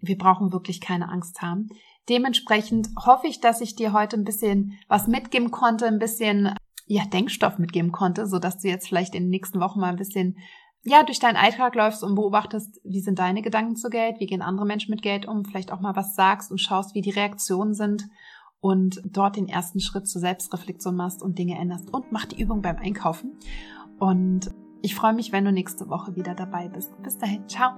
wir 0.00 0.16
brauchen 0.16 0.52
wirklich 0.52 0.80
keine 0.80 1.08
Angst 1.08 1.42
haben. 1.42 1.68
Dementsprechend 2.08 2.88
hoffe 3.04 3.26
ich, 3.26 3.40
dass 3.40 3.60
ich 3.60 3.76
dir 3.76 3.92
heute 3.92 4.16
ein 4.16 4.24
bisschen 4.24 4.78
was 4.88 5.06
mitgeben 5.06 5.50
konnte, 5.50 5.86
ein 5.86 5.98
bisschen 5.98 6.54
ja, 6.86 7.04
Denkstoff 7.04 7.58
mitgeben 7.58 7.92
konnte, 7.92 8.26
so 8.26 8.38
dass 8.38 8.58
du 8.58 8.68
jetzt 8.68 8.88
vielleicht 8.88 9.14
in 9.14 9.24
den 9.24 9.30
nächsten 9.30 9.60
Wochen 9.60 9.80
mal 9.80 9.90
ein 9.90 9.96
bisschen 9.96 10.38
ja, 10.82 11.02
durch 11.02 11.18
deinen 11.18 11.36
Alltag 11.36 11.74
läufst 11.74 12.02
und 12.02 12.14
beobachtest, 12.14 12.80
wie 12.84 13.00
sind 13.00 13.18
deine 13.18 13.42
Gedanken 13.42 13.76
zu 13.76 13.90
Geld, 13.90 14.18
wie 14.18 14.26
gehen 14.26 14.40
andere 14.40 14.66
Menschen 14.66 14.90
mit 14.90 15.02
Geld 15.02 15.26
um, 15.26 15.44
vielleicht 15.44 15.72
auch 15.72 15.80
mal 15.80 15.94
was 15.94 16.14
sagst 16.14 16.50
und 16.50 16.58
schaust, 16.58 16.94
wie 16.94 17.02
die 17.02 17.10
Reaktionen 17.10 17.74
sind 17.74 18.08
und 18.60 19.00
dort 19.04 19.36
den 19.36 19.48
ersten 19.48 19.80
Schritt 19.80 20.08
zur 20.08 20.20
Selbstreflexion 20.20 20.96
machst 20.96 21.22
und 21.22 21.38
Dinge 21.38 21.58
änderst 21.58 21.92
und 21.92 22.12
mach 22.12 22.24
die 22.26 22.40
Übung 22.40 22.62
beim 22.62 22.76
Einkaufen. 22.76 23.38
Und 24.00 24.50
ich 24.82 24.94
freue 24.94 25.12
mich, 25.12 25.30
wenn 25.30 25.44
du 25.44 25.52
nächste 25.52 25.88
Woche 25.88 26.16
wieder 26.16 26.34
dabei 26.34 26.68
bist. 26.68 26.90
Bis 27.02 27.18
dahin, 27.18 27.46
ciao. 27.46 27.72